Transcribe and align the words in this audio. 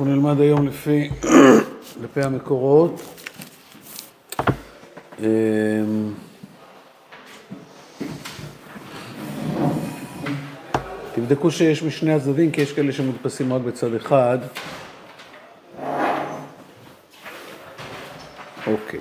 אנחנו 0.00 0.14
נלמד 0.14 0.40
היום 0.40 0.66
לפי, 0.66 1.10
לפי 2.02 2.22
המקורות. 2.22 3.02
אמ, 5.18 5.24
תבדקו 11.14 11.50
שיש 11.50 11.82
משני 11.82 12.12
הצדדים, 12.12 12.50
כי 12.50 12.60
יש 12.60 12.72
כאלה 12.72 12.92
שמודפסים 12.92 13.52
רק 13.52 13.62
בצד 13.62 13.94
אחד. 13.94 14.38
אוקיי. 18.66 19.00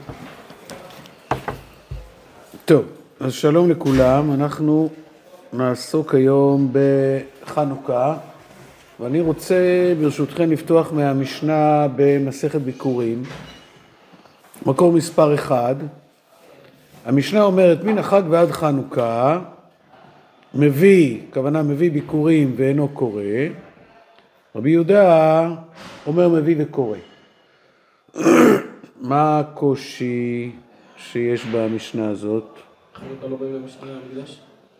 טוב, 2.65 2.85
אז 3.19 3.33
שלום 3.33 3.71
לכולם, 3.71 4.31
אנחנו 4.33 4.89
נעסוק 5.53 6.15
היום 6.15 6.73
בחנוכה, 6.73 8.17
ואני 8.99 9.21
רוצה 9.21 9.93
ברשותכם 10.01 10.51
לפתוח 10.51 10.91
מהמשנה 10.91 11.87
במסכת 11.95 12.61
ביקורים, 12.61 13.23
מקור 14.65 14.91
מספר 14.91 15.33
אחד. 15.33 15.75
המשנה 17.05 17.43
אומרת, 17.43 17.83
מן 17.83 17.97
החג 17.97 18.21
ועד 18.29 18.51
חנוכה, 18.51 19.39
מביא, 20.53 21.19
הכוונה 21.29 21.63
מביא 21.63 21.91
ביקורים 21.91 22.53
ואינו 22.57 22.87
קורא, 22.87 23.23
רבי 24.55 24.71
יהודה 24.71 25.49
אומר 26.07 26.29
מביא 26.29 26.55
וקורא. 26.59 26.97
מה 29.01 29.39
הקושי 29.39 30.51
שיש 30.97 31.45
במשנה 31.45 32.09
הזאת? 32.09 32.57
חנוכה 32.95 33.27
לא 33.27 33.35
באים 33.37 33.53
למשנה 33.55 33.91
למקדש? 33.91 34.39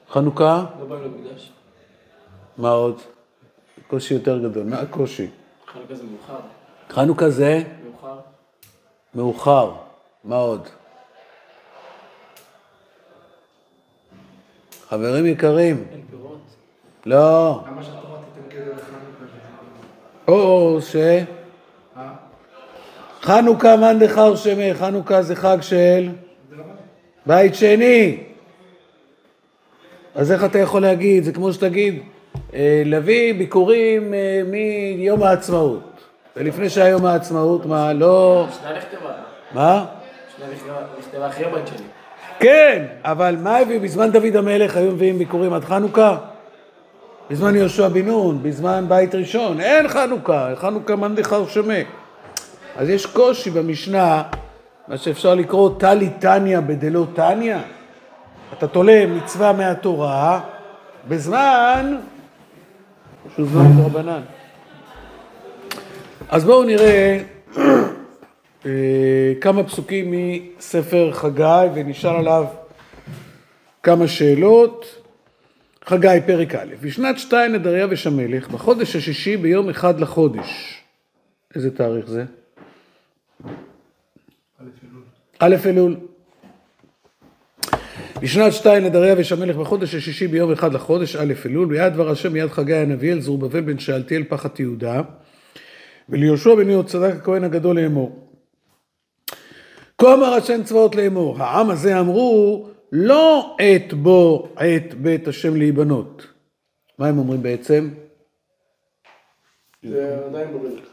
חנוכה? 0.09 0.65
לא 0.79 0.85
באים 0.85 1.01
למקדש? 1.03 1.51
מה 2.57 2.69
עוד? 2.69 3.01
קושי 3.89 4.13
יותר 4.13 4.39
גדול. 4.39 4.63
מה 4.63 4.79
הקושי? 4.79 5.27
חנוכה 5.67 5.95
זה 5.95 6.03
מאוחר. 6.03 6.39
חנוכה 6.89 7.29
זה 7.29 7.61
מאוחר? 7.83 8.19
מאוחר. 9.15 9.71
מה 10.23 10.35
עוד? 10.35 10.67
חברים 14.89 15.25
יקרים, 15.25 15.85
אין 15.91 16.01
פירות. 16.09 16.39
לא. 17.05 17.63
או 20.27 20.77
ש... 20.81 20.95
אה? 20.95 22.13
חנוכה 23.21 23.75
מאן 23.75 23.99
דחר 23.99 24.35
שמי, 24.35 24.73
חנוכה 24.73 25.21
זה 25.21 25.35
חג 25.35 25.57
של 25.61 26.09
בית 27.25 27.55
שני. 27.55 28.23
אז 30.15 30.31
איך 30.31 30.43
אתה 30.43 30.59
יכול 30.59 30.81
להגיד? 30.81 31.23
זה 31.23 31.31
כמו 31.31 31.53
שתגיד, 31.53 32.03
להביא 32.85 33.33
ביקורים 33.33 34.13
אה, 34.13 34.41
מיום 34.45 35.23
העצמאות. 35.23 35.79
ולפני 36.37 36.69
שהיה 36.69 36.87
יום 36.89 37.05
העצמאות, 37.05 37.65
מה, 37.65 37.93
לא... 37.93 38.45
נכתבה. 38.47 39.09
מה? 39.53 39.85
נכתבה- 40.53 40.75
שלי. 41.67 41.83
כן, 42.39 42.85
אבל 43.03 43.35
מה 43.39 43.57
הביאו? 43.57 43.81
בזמן 43.81 44.11
דוד 44.11 44.35
המלך 44.35 44.77
היו 44.77 44.91
מביאים 44.91 45.17
ביקורים 45.17 45.53
עד 45.53 45.65
חנוכה? 45.65 46.17
בזמן 47.29 47.55
יהושע 47.55 47.87
בן 47.87 48.05
נון, 48.05 48.39
בזמן 48.43 48.85
בית 48.87 49.15
ראשון, 49.15 49.59
אין 49.59 49.87
חנוכה, 49.87 50.49
חנוכה 50.55 50.95
מאן 50.95 51.15
דחר 51.15 51.47
שמי. 51.47 51.83
אז 52.77 52.89
יש 52.89 53.05
קושי 53.05 53.49
במשנה, 53.49 54.23
מה 54.87 54.97
שאפשר 54.97 55.35
לקרוא 55.35 55.69
טלי 55.79 56.09
תניא 56.19 56.59
בדלא 56.59 57.05
תניא. 57.13 57.57
אתה 58.57 58.67
תולה 58.67 59.05
מצווה 59.07 59.53
מהתורה 59.53 60.39
בזמן 61.07 61.97
זמן 63.37 63.71
דרבנן. 63.77 64.21
אז 66.29 66.45
בואו 66.45 66.63
נראה 66.63 67.23
אה, 68.65 69.33
כמה 69.41 69.63
פסוקים 69.63 70.13
מספר 70.57 71.11
חגי 71.11 71.67
ונשאל 71.75 72.15
עליו 72.15 72.45
כמה 73.83 74.07
שאלות. 74.07 74.95
חגי, 75.85 76.07
פרק 76.25 76.55
א', 76.55 76.67
בשנת 76.81 77.19
שתיים 77.19 77.53
לדריווש 77.53 78.07
המלך, 78.07 78.49
בחודש 78.49 78.95
השישי 78.95 79.37
ביום 79.37 79.69
אחד 79.69 79.99
לחודש. 79.99 80.81
איזה 81.55 81.75
תאריך 81.75 82.09
זה? 82.09 82.25
א' 85.39 85.55
אלול. 85.65 85.95
בשנת 88.21 88.53
שתיים 88.53 88.83
לדריווש 88.83 89.31
המלך 89.31 89.55
בחודש 89.55 89.95
השישי 89.95 90.27
ביום 90.27 90.51
אחד 90.51 90.73
לחודש, 90.73 91.15
א' 91.15 91.33
אלול, 91.45 91.67
ויד 91.67 91.93
דבר 91.93 92.09
השם 92.09 92.33
מיד 92.33 92.49
חגי 92.49 92.75
הנביא 92.75 93.13
אל 93.13 93.21
זרובבל 93.21 93.61
בן 93.61 93.79
שאלתיאל 93.79 94.23
פחת 94.23 94.59
יהודה, 94.59 95.01
וליהושע 96.09 96.55
בן 96.55 96.69
יהוד 96.69 96.87
צדק 96.87 97.15
הכהן 97.15 97.43
הגדול 97.43 97.79
לאמור. 97.79 98.33
כה 99.97 100.13
אמר 100.13 100.33
השם 100.33 100.63
צבאות 100.63 100.95
לאמור, 100.95 101.43
העם 101.43 101.69
הזה 101.69 101.99
אמרו, 101.99 102.67
לא 102.91 103.55
עת 103.59 103.93
בו 103.93 104.49
עת 104.55 104.93
בית 104.93 105.27
השם 105.27 105.55
להיבנות. 105.55 106.27
מה 106.97 107.07
הם 107.07 107.17
אומרים 107.17 107.43
בעצם? 107.43 107.89
זה 109.83 110.25
עדיין 110.25 110.53
במלך. 110.53 110.85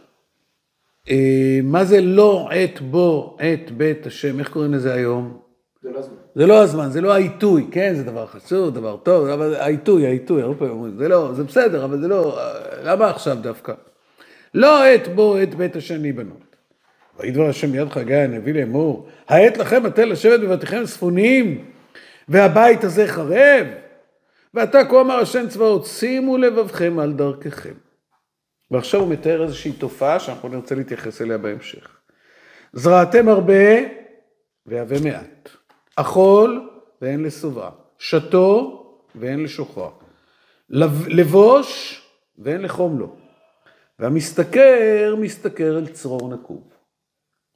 אה, 1.10 1.60
מה 1.62 1.84
זה 1.84 2.00
לא 2.00 2.48
עת 2.50 2.80
בו 2.80 3.36
עת 3.40 3.70
בית 3.70 4.06
השם? 4.06 4.38
איך 4.38 4.52
קוראים 4.52 4.74
לזה 4.74 4.94
היום? 4.94 5.40
זה 5.82 5.90
לא 5.90 5.98
הזמן. 5.98 6.25
זה 6.36 6.46
לא 6.46 6.62
הזמן, 6.62 6.90
זה 6.90 7.00
לא 7.00 7.14
העיתוי, 7.14 7.66
כן, 7.70 7.94
זה 7.94 8.04
דבר 8.04 8.26
חשוב, 8.26 8.74
דבר 8.74 8.96
טוב, 8.96 9.28
אבל 9.28 9.54
העיתוי, 9.54 10.06
העיתוי, 10.06 10.42
הרבה 10.42 10.58
פעמים 10.58 10.72
אומרים, 10.72 10.96
זה 10.98 11.08
לא, 11.08 11.30
זה 11.34 11.44
בסדר, 11.44 11.84
אבל 11.84 12.00
זה 12.00 12.08
לא, 12.08 12.38
למה 12.82 13.10
עכשיו 13.10 13.36
דווקא? 13.40 13.72
לא 14.54 14.84
עת 14.84 15.08
בו 15.08 15.36
עת 15.36 15.54
בית 15.54 15.76
השם 15.76 16.02
להיבנות. 16.02 16.56
ויהי 17.18 17.32
דבר 17.32 17.48
השם 17.48 17.70
מיד 17.70 17.88
חגי 17.88 18.14
הנביא 18.14 18.54
לאמור, 18.54 19.08
העת 19.28 19.56
לכם 19.56 19.86
אתם 19.86 20.02
לשבת 20.02 20.40
בבתיכם 20.40 20.86
ספונים, 20.86 21.64
והבית 22.28 22.84
הזה 22.84 23.06
חרב? 23.06 23.66
ועתה 24.54 24.84
כה 24.84 25.00
אמר 25.00 25.18
השם 25.18 25.48
צבאות, 25.48 25.86
שימו 25.86 26.38
לבבכם 26.38 26.98
על 26.98 27.12
דרככם. 27.12 27.74
ועכשיו 28.70 29.00
הוא 29.00 29.08
מתאר 29.08 29.42
איזושהי 29.42 29.72
תופעה 29.72 30.20
שאנחנו 30.20 30.48
נרצה 30.48 30.74
להתייחס 30.74 31.22
אליה 31.22 31.38
בהמשך. 31.38 31.88
זרעתם 32.72 33.28
הרבה 33.28 33.78
והווה 34.66 34.96
מעט. 35.04 35.35
אכול 35.96 36.70
ואין 37.02 37.22
לשובעה. 37.22 37.70
שתו 37.98 38.82
ואין 39.14 39.42
לשוחרר. 39.42 39.90
לב- 40.70 41.08
לבוש 41.08 42.02
ואין 42.38 42.62
לחום 42.62 42.98
לו. 42.98 43.08
והמשתכר, 43.98 45.14
משתכר 45.18 45.78
אל 45.78 45.86
צרור 45.86 46.28
נקוב. 46.28 46.62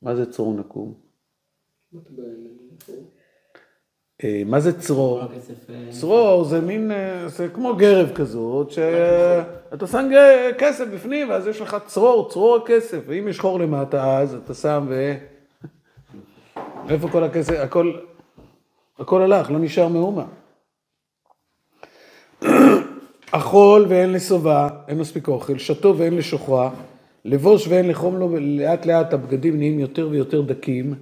מה 0.02 0.14
זה 0.14 0.32
צרור 0.32 0.54
נקוב? 0.54 0.94
אה, 4.24 4.42
מה 4.46 4.60
זה 4.60 4.80
צרור? 4.80 5.22
צרור 5.90 6.44
זה 6.44 6.60
מין, 6.60 6.90
אה, 6.90 7.28
זה 7.28 7.48
כמו 7.48 7.76
גרב 7.76 8.12
כזאת, 8.14 8.70
שאתה 8.70 9.86
שם 9.86 10.10
כסף 10.58 10.84
בפנים 10.94 11.28
ואז 11.30 11.46
יש 11.46 11.60
לך 11.60 11.76
צרור, 11.86 12.30
צרור 12.30 12.56
הכסף, 12.56 13.00
ואם 13.06 13.28
יש 13.28 13.40
חור 13.40 13.60
למטה 13.60 14.18
אז 14.18 14.34
אתה 14.34 14.54
שם 14.54 14.86
ו... 14.88 15.14
איפה 16.90 17.08
כל 17.08 17.24
הכסף? 17.24 17.54
הכל, 17.58 17.92
הכל 19.00 19.22
הלך, 19.22 19.50
לא 19.50 19.58
נשאר 19.58 19.88
מאומה. 19.88 20.24
אכול 23.30 23.86
ואין 23.88 24.12
לשובע, 24.12 24.68
אין 24.88 24.98
מספיק 24.98 25.28
אוכל, 25.28 25.58
שתו 25.58 25.94
ואין 25.98 26.16
לשוכרה, 26.16 26.70
לבוש 27.24 27.68
ואין 27.68 27.88
לחום 27.88 28.16
לו, 28.16 28.36
לאט 28.40 28.86
לאט 28.86 29.12
הבגדים 29.12 29.58
נהיים 29.58 29.78
יותר 29.78 30.08
ויותר 30.10 30.40
דקים, 30.40 30.94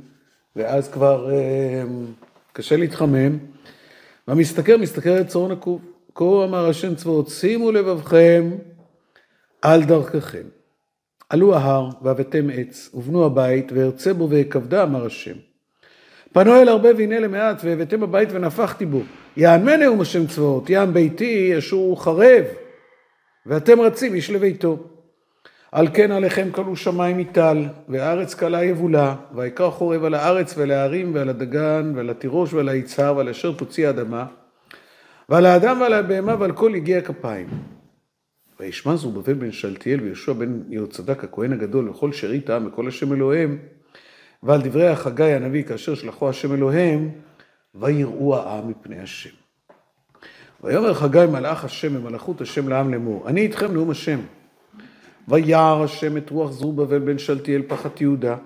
ואז 0.57 0.89
כבר 0.89 1.31
אה, 1.31 1.83
קשה 2.53 2.77
להתחמם. 2.77 3.39
והמשתכר, 4.29 4.77
משתכר 4.77 5.21
את 5.21 5.27
צרור 5.29 5.49
נקוב. 5.49 5.81
כה 6.15 6.25
אמר 6.25 6.69
השם 6.69 6.95
צבאות, 6.95 7.29
שימו 7.29 7.73
לבבכם 7.73 8.51
על 9.63 9.85
דרככם. 9.85 10.45
עלו 11.29 11.55
ההר 11.55 11.89
והבאתם 12.03 12.51
עץ, 12.53 12.91
ובנו 12.95 13.27
הבית, 13.27 13.73
וארצה 13.75 14.15
בו 14.15 14.31
ואכבדה, 14.31 14.83
אמר 14.83 15.07
השם. 15.07 15.48
פנו 16.33 16.57
אל 16.57 16.69
הרבה 16.69 16.89
והנה 16.97 17.21
למעט, 17.21 17.61
והבאתם 17.65 18.03
הבית 18.03 18.29
ונפחתי 18.33 18.87
בו. 18.87 19.03
יענמה 19.37 19.77
נאום 19.77 20.01
השם 20.01 20.27
צבאות, 20.27 20.71
יען 20.71 20.93
ביתי 20.93 21.59
אשור 21.59 22.05
חרב, 22.05 22.45
ואתם 23.47 23.81
רצים 23.81 24.15
איש 24.15 24.31
לביתו. 24.31 24.79
על 25.73 25.89
כן 25.95 26.13
עליכם 26.13 26.49
כלו 26.53 26.77
שמיים 26.77 27.19
מטל, 27.19 27.65
והארץ 27.89 28.35
כלה 28.35 28.65
יבולה, 28.65 29.15
ויקרא 29.35 29.71
חורב 29.71 30.05
על 30.05 30.15
הארץ 30.15 30.55
ועל 30.59 30.71
ההרים 30.71 31.15
ועל 31.15 31.29
הדגן 31.29 31.93
ועל 31.97 32.11
התירוש 32.11 32.53
ועל 32.53 32.69
היצהר 32.69 33.17
ועל 33.17 33.29
אשר 33.29 33.53
תוציא 33.53 33.87
האדמה, 33.87 34.27
ועל 35.29 35.47
האדם 35.47 35.81
ועל 35.81 35.93
הבהמה 35.93 36.37
ועל 36.39 36.53
כל 36.53 36.73
יגיע 36.75 37.01
כפיים. 37.01 37.49
וישמע 38.61 38.97
זרובבל 38.97 39.35
בן 39.35 39.53
שלתיאל 39.53 40.01
ויהושע 40.01 40.33
בן 40.33 40.61
יהוצדק 40.69 41.25
הכהן 41.25 41.53
הגדול 41.53 41.89
וכל 41.89 42.13
שארית 42.13 42.51
העם 42.51 42.67
וכל 42.67 42.89
השם 42.89 43.13
אלוהיהם, 43.13 43.59
ועל 44.43 44.61
דברי 44.63 44.89
החגי 44.89 45.33
הנביא 45.33 45.63
כאשר 45.63 45.95
שלחו 45.95 46.29
השם 46.29 46.55
אלוהיהם, 46.55 47.11
ויראו 47.75 48.37
העם 48.37 48.69
מפני 48.71 49.01
השם. 49.01 49.31
ויאמר 50.63 50.95
חגי 50.95 51.27
מלאך 51.33 51.65
השם 51.65 51.97
ומלאכות 51.97 52.41
השם 52.41 52.69
לעם 52.69 52.93
לאמור, 52.93 53.29
אני 53.29 53.41
איתכם 53.41 53.73
נאום 53.73 53.91
השם. 53.91 54.21
וירא 55.29 55.85
השם 55.85 56.17
את 56.17 56.31
רוח 56.31 56.51
זרובבל 56.51 56.99
בן 56.99 57.19
שלתיאל 57.19 57.63
פחת 57.69 58.01
יהודה, 58.01 58.37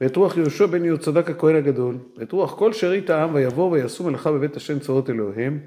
ואת 0.00 0.16
רוח 0.16 0.36
יהושע 0.36 0.66
בן 0.66 0.84
יהוצדק 0.84 1.30
הכהן 1.30 1.56
הגדול, 1.56 1.98
ואת 2.16 2.32
רוח 2.32 2.54
כל 2.54 2.72
שארית 2.72 3.10
העם, 3.10 3.34
ויבואו 3.34 3.72
ויעשו 3.72 4.04
מלאכה 4.04 4.32
בבית 4.32 4.56
השם 4.56 4.78
צבאות 4.78 5.10
אלוהיהם. 5.10 5.60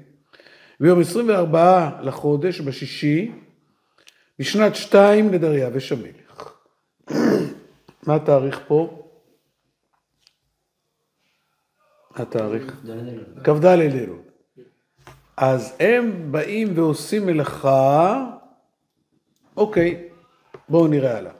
ביום 0.80 1.00
24 1.00 1.90
לחודש, 2.02 2.60
בשישי, 2.60 3.32
בשנת 4.38 4.76
שתיים 4.76 5.32
לדריווש 5.32 5.92
המלך. 5.92 6.52
מה 8.06 8.14
התאריך 8.14 8.60
פה? 8.66 8.98
מה 11.78 11.96
התאריך? 12.16 12.82
כ"ד 13.44 13.64
אלול. 13.64 14.18
אז 15.36 15.76
הם 15.80 16.32
באים 16.32 16.68
ועושים 16.74 17.26
מלאכה, 17.26 18.24
אוקיי, 19.56 20.08
בואו 20.68 20.86
נראה 20.86 21.18
הלאה. 21.18 21.32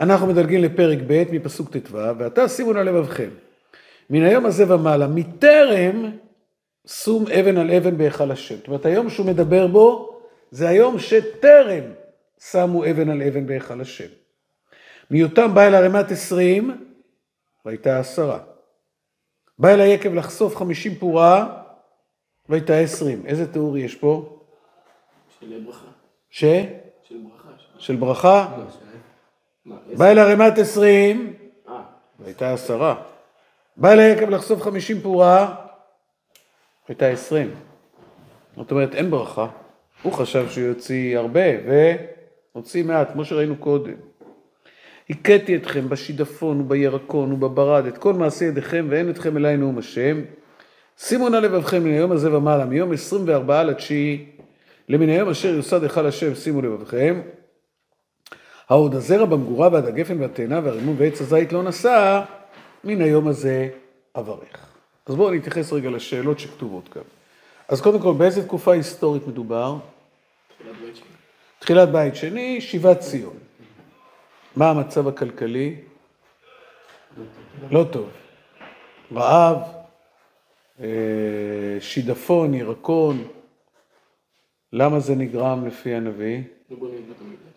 אנחנו 0.00 0.26
מדלגים 0.26 0.62
לפרק 0.62 0.98
ב' 1.06 1.24
מפסוק 1.32 1.76
ט"ו, 1.76 1.96
ועתה 2.18 2.48
שימו 2.48 2.72
נא 2.72 2.78
לבבכם. 2.78 3.28
מן 4.10 4.22
היום 4.22 4.46
הזה 4.46 4.74
ומעלה, 4.74 5.06
מטרם 5.06 6.10
שום 6.86 7.24
אבן 7.40 7.56
על 7.56 7.70
אבן 7.70 7.98
בהיכל 7.98 8.30
השם. 8.30 8.56
זאת 8.56 8.66
אומרת, 8.68 8.86
היום 8.86 9.10
שהוא 9.10 9.26
מדבר 9.26 9.66
בו, 9.66 10.18
זה 10.50 10.68
היום 10.68 10.98
שטרם 10.98 11.84
שמו 12.50 12.84
אבן 12.84 13.08
על 13.08 13.22
אבן 13.22 13.46
בהיכל 13.46 13.80
השם. 13.80 14.08
מיותם 15.10 15.54
בא 15.54 15.66
אל 15.66 15.74
ערימת 15.74 16.10
עשרים, 16.10 16.84
והייתה 17.64 17.98
עשרה. 17.98 18.38
בא 19.62 19.68
אל 19.68 19.80
היקב 19.80 20.14
לחשוף 20.14 20.56
חמישים 20.56 20.94
פורה, 20.94 21.62
והייתה 22.48 22.74
עשרים. 22.78 23.26
איזה 23.26 23.52
תיאור 23.52 23.78
יש 23.78 23.94
פה? 23.94 24.38
של 25.40 25.62
ברכה. 25.66 25.86
ש? 26.30 26.44
של 27.04 27.18
ברכה. 27.18 27.48
של 27.78 27.96
ברכה? 27.96 28.48
מה, 29.64 29.76
בא 29.96 30.10
אל 30.10 30.18
ערימת 30.18 30.58
עשרים, 30.58 31.36
אה, 31.68 31.82
והייתה 32.18 32.52
עשרה. 32.52 33.02
בא 33.76 33.92
אל 33.92 33.98
היקב 33.98 34.30
לחשוף 34.30 34.62
חמישים 34.62 35.00
פורה, 35.00 35.54
הייתה 36.88 37.06
עשרים. 37.06 37.54
זאת 38.56 38.70
אומרת, 38.70 38.94
אין 38.94 39.10
ברכה. 39.10 39.46
הוא 40.02 40.12
חשב 40.12 40.50
שהוא 40.50 40.64
יוציא 40.64 41.18
הרבה, 41.18 41.40
והוציא 41.66 42.84
מעט, 42.84 43.12
כמו 43.12 43.24
שראינו 43.24 43.56
קודם. 43.56 43.94
הכיתי 45.12 45.56
אתכם 45.56 45.88
בשידפון 45.88 46.60
ובירקון 46.60 47.32
ובברד, 47.32 47.86
את 47.86 47.98
כל 47.98 48.12
מעשי 48.12 48.44
ידיכם, 48.44 48.86
ואין 48.90 49.10
אתכם 49.10 49.36
אליי 49.36 49.56
נאום 49.56 49.78
השם. 49.78 50.20
שימו 50.98 51.28
נא 51.28 51.36
לבבכם 51.36 51.84
מן 51.84 51.90
היום 51.90 52.12
הזה 52.12 52.36
ומעלה, 52.36 52.64
מיום 52.64 52.92
24 52.92 53.62
לתשיעי, 53.64 54.26
למן 54.88 55.08
היום 55.08 55.28
אשר 55.28 55.48
יוסד 55.48 55.82
היכל 55.82 56.06
השם, 56.06 56.34
שימו 56.34 56.62
לבבכם. 56.62 57.20
העוד 58.68 58.94
הזרע 58.94 59.24
במגורה 59.24 59.68
ועד 59.72 59.86
הגפן 59.86 60.20
והתאנה 60.20 60.60
והרימון 60.64 60.94
ועץ 60.98 61.20
הזית 61.20 61.52
לא 61.52 61.62
נשא, 61.62 62.22
מן 62.84 63.00
היום 63.00 63.28
הזה 63.28 63.68
אברך. 64.16 64.66
אז 65.06 65.14
בואו 65.14 65.30
נתייחס 65.30 65.72
רגע 65.72 65.90
לשאלות 65.90 66.38
שכתובות 66.38 66.88
כאן. 66.88 67.02
אז 67.68 67.80
קודם 67.80 68.00
כל, 68.00 68.14
באיזה 68.14 68.44
תקופה 68.44 68.72
היסטורית 68.72 69.26
מדובר? 69.26 69.76
תחילת 70.58 70.76
בית 70.80 70.96
שני. 70.96 71.06
תחילת 71.58 71.88
בית 71.88 72.16
שני, 72.16 72.60
שיבת 72.60 73.00
ציון. 73.00 73.41
מה 74.56 74.70
המצב 74.70 75.08
הכלכלי? 75.08 75.76
לא 77.70 77.86
טוב. 77.90 78.10
רעב, 79.12 79.58
אה, 80.80 80.86
שידפון, 81.80 82.54
ירקון. 82.54 83.24
למה 84.72 85.00
זה 85.00 85.14
נגרם 85.14 85.66
לפי 85.66 85.94
הנביא? 85.94 86.42
לא. 86.70 86.76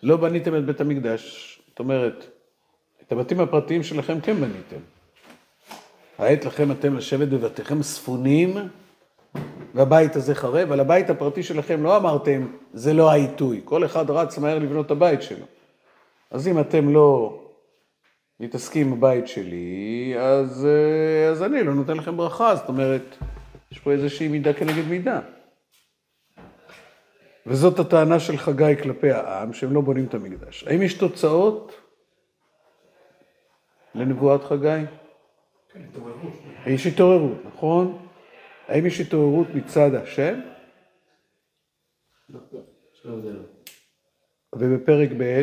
לא 0.02 0.16
בניתם 0.16 0.56
את 0.56 0.64
בית 0.64 0.80
המקדש. 0.80 1.56
זאת 1.68 1.78
אומרת, 1.78 2.26
את 3.02 3.12
הבתים 3.12 3.40
הפרטיים 3.40 3.82
שלכם 3.82 4.20
כן 4.20 4.34
בניתם. 4.34 4.80
העת 6.18 6.44
לכם 6.44 6.72
אתם 6.72 6.96
לשבת 6.96 7.28
בבתיכם 7.28 7.82
ספונים, 7.82 8.54
והבית 9.74 10.16
הזה 10.16 10.34
חרב. 10.34 10.72
על 10.72 10.80
הבית 10.80 11.10
הפרטי 11.10 11.42
שלכם 11.42 11.82
לא 11.82 11.96
אמרתם, 11.96 12.46
זה 12.72 12.92
לא 12.92 13.10
העיתוי. 13.10 13.60
כל 13.64 13.84
אחד 13.84 14.10
רץ 14.10 14.38
מהר 14.38 14.58
לבנות 14.58 14.86
את 14.86 14.90
הבית 14.90 15.22
שלו. 15.22 15.46
אז 16.30 16.48
אם 16.48 16.60
אתם 16.60 16.88
לא 16.88 17.38
מתעסקים 18.40 18.90
בבית 18.90 19.28
שלי, 19.28 20.14
אז, 20.18 20.66
אה, 20.66 21.30
אז 21.30 21.42
אני 21.42 21.64
לא 21.64 21.74
נותן 21.74 21.96
לכם 21.96 22.16
ברכה. 22.16 22.56
זאת 22.56 22.68
אומרת, 22.68 23.16
יש 23.72 23.78
פה 23.78 23.92
איזושהי 23.92 24.28
מידה 24.28 24.52
כנגד 24.52 24.88
מידה. 24.88 25.20
וזאת 27.46 27.78
הטענה 27.78 28.20
של 28.20 28.36
חגי 28.36 28.76
כלפי 28.82 29.10
העם, 29.10 29.52
שהם 29.52 29.72
לא 29.74 29.80
בונים 29.80 30.04
את 30.04 30.14
המקדש. 30.14 30.64
האם 30.64 30.82
יש 30.82 30.94
תוצאות 30.94 31.72
לנבואת 33.94 34.44
חגי? 34.44 34.84
כן, 35.72 35.80
התעוררות. 35.90 36.32
יש 36.66 36.86
התעוררות, 36.86 37.44
נכון? 37.46 38.06
האם 38.68 38.86
יש 38.86 39.00
התעוררות 39.00 39.46
מצד 39.54 39.94
השם? 39.94 40.40
זה 43.04 43.32
לא. 43.32 43.42
ובפרק 44.54 45.08
ב', 45.18 45.42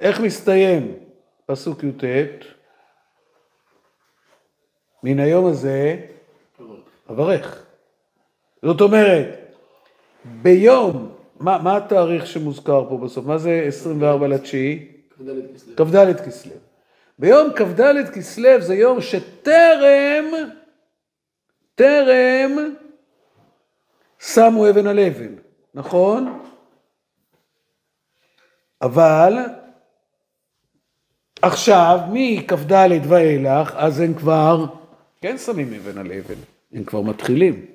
איך 0.00 0.20
מסתיים 0.20 0.94
פסוק 1.46 1.84
י"ט? 1.84 2.04
מן 5.02 5.18
היום 5.18 5.46
הזה 5.46 6.06
אברך. 7.10 7.66
זאת 8.62 8.80
אומרת, 8.80 9.54
ביום, 10.24 11.14
מה, 11.40 11.58
מה 11.58 11.76
התאריך 11.76 12.26
שמוזכר 12.26 12.88
פה 12.88 12.98
בסוף? 13.04 13.26
מה 13.26 13.38
זה 13.38 13.64
24 13.66 14.28
לתשיעי? 14.28 14.92
כ"ד 15.18 15.54
כסלו. 15.54 15.76
כ"ד 15.76 16.20
כסלו. 16.26 16.52
ביום 17.18 17.48
כ"ד 17.56 18.10
כסלו 18.14 18.60
זה 18.60 18.74
יום 18.74 19.00
שטרם, 19.00 20.24
טרם 21.74 22.74
שמו 24.18 24.70
אבן 24.70 24.86
על 24.86 25.00
אבן, 25.00 25.34
נכון? 25.74 26.42
אבל 28.82 29.32
עכשיו, 31.42 31.98
מכ"ד 32.12 32.90
ואילך, 33.08 33.74
אז 33.76 34.00
הם 34.00 34.14
כבר 34.14 34.66
כן 35.20 35.38
שמים 35.38 35.74
אבן 35.74 35.98
על 35.98 36.12
אבן, 36.12 36.34
הם 36.72 36.84
כבר 36.84 37.00
מתחילים. 37.00 37.66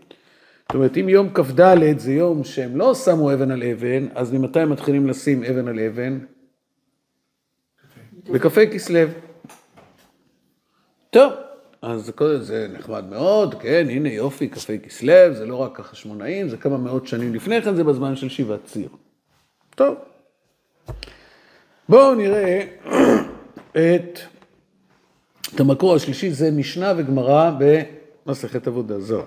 זאת 0.61 0.75
אומרת, 0.75 0.97
אם 0.97 1.09
יום 1.09 1.29
כ"ד 1.33 1.97
זה 1.97 2.13
יום 2.13 2.43
שהם 2.43 2.77
לא 2.77 2.95
שמו 2.95 3.33
אבן 3.33 3.51
על 3.51 3.63
אבן, 3.63 4.07
אז 4.15 4.31
ממתי 4.31 4.59
הם 4.59 4.69
מתחילים 4.69 5.07
לשים 5.07 5.43
אבן 5.43 5.67
על 5.67 5.79
אבן? 5.79 6.19
בכ"ה 8.31 8.65
כסלו. 8.65 8.99
טוב, 11.09 11.33
אז 11.81 12.11
כל 12.15 12.37
זה 12.37 12.67
נחמד 12.73 13.05
מאוד, 13.09 13.55
כן, 13.61 13.87
הנה 13.89 14.09
יופי, 14.09 14.49
כ"ה 14.49 14.77
כסלו, 14.77 15.33
זה 15.33 15.45
לא 15.45 15.55
רק 15.55 15.79
החשמונאים, 15.79 16.49
זה 16.49 16.57
כמה 16.57 16.77
מאות 16.77 17.07
שנים 17.07 17.35
לפני 17.35 17.61
כן, 17.61 17.75
זה 17.75 17.83
בזמן 17.83 18.15
של 18.15 18.29
שיבת 18.29 18.59
ציון. 18.65 18.97
טוב. 19.75 19.95
בואו 21.89 22.15
נראה 22.15 22.61
את, 23.77 24.19
את 25.55 25.59
המקור 25.59 25.95
השלישי, 25.95 26.31
זה 26.31 26.51
משנה 26.51 26.93
וגמרא 26.97 27.51
במסכת 28.25 28.67
עבודה 28.67 28.99
זרה. 28.99 29.25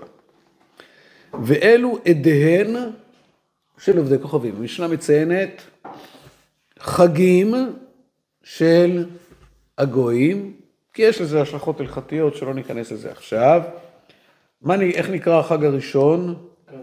ואלו 1.43 1.97
עדיהן 2.09 2.75
של 3.77 3.97
עובדי 3.97 4.19
כוכבים. 4.21 4.55
המשנה 4.55 4.87
מציינת 4.87 5.61
חגים 6.79 7.55
של 8.43 9.05
הגויים, 9.77 10.53
כי 10.93 11.01
יש 11.01 11.21
לזה 11.21 11.41
השלכות 11.41 11.79
הלכתיות 11.79 12.35
שלא 12.35 12.53
ניכנס 12.53 12.91
לזה 12.91 13.11
עכשיו. 13.11 13.61
מה, 14.61 14.81
איך 14.81 15.09
נקרא 15.09 15.39
החג 15.39 15.65
הראשון? 15.65 16.35
כאן. 16.67 16.77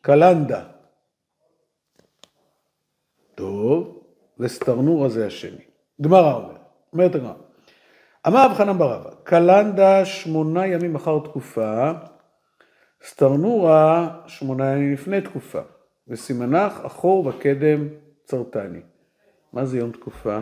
קלנדה. 0.00 0.64
טוב, 3.34 4.02
וסטרנורה 4.38 5.08
זה 5.08 5.26
השני. 5.26 5.64
גמרא 6.00 6.32
אומר, 6.32 6.61
אומרת 6.92 7.14
הגמרא. 7.14 7.34
אמר 8.26 8.46
רב 8.46 8.54
חנן 8.54 8.78
ברבא, 8.78 9.10
קלנדה 9.24 10.04
שמונה 10.04 10.66
ימים 10.66 10.94
אחר 10.94 11.18
תקופה, 11.24 11.92
סטרנורה 13.04 14.20
שמונה 14.26 14.72
ימים 14.72 14.92
לפני 14.92 15.20
תקופה, 15.20 15.60
וסימנך 16.08 16.72
אחור 16.86 17.26
וקדם 17.26 17.88
צרתני. 18.24 18.80
מה 19.52 19.64
זה 19.64 19.78
יום 19.78 19.92
תקופה? 19.92 20.38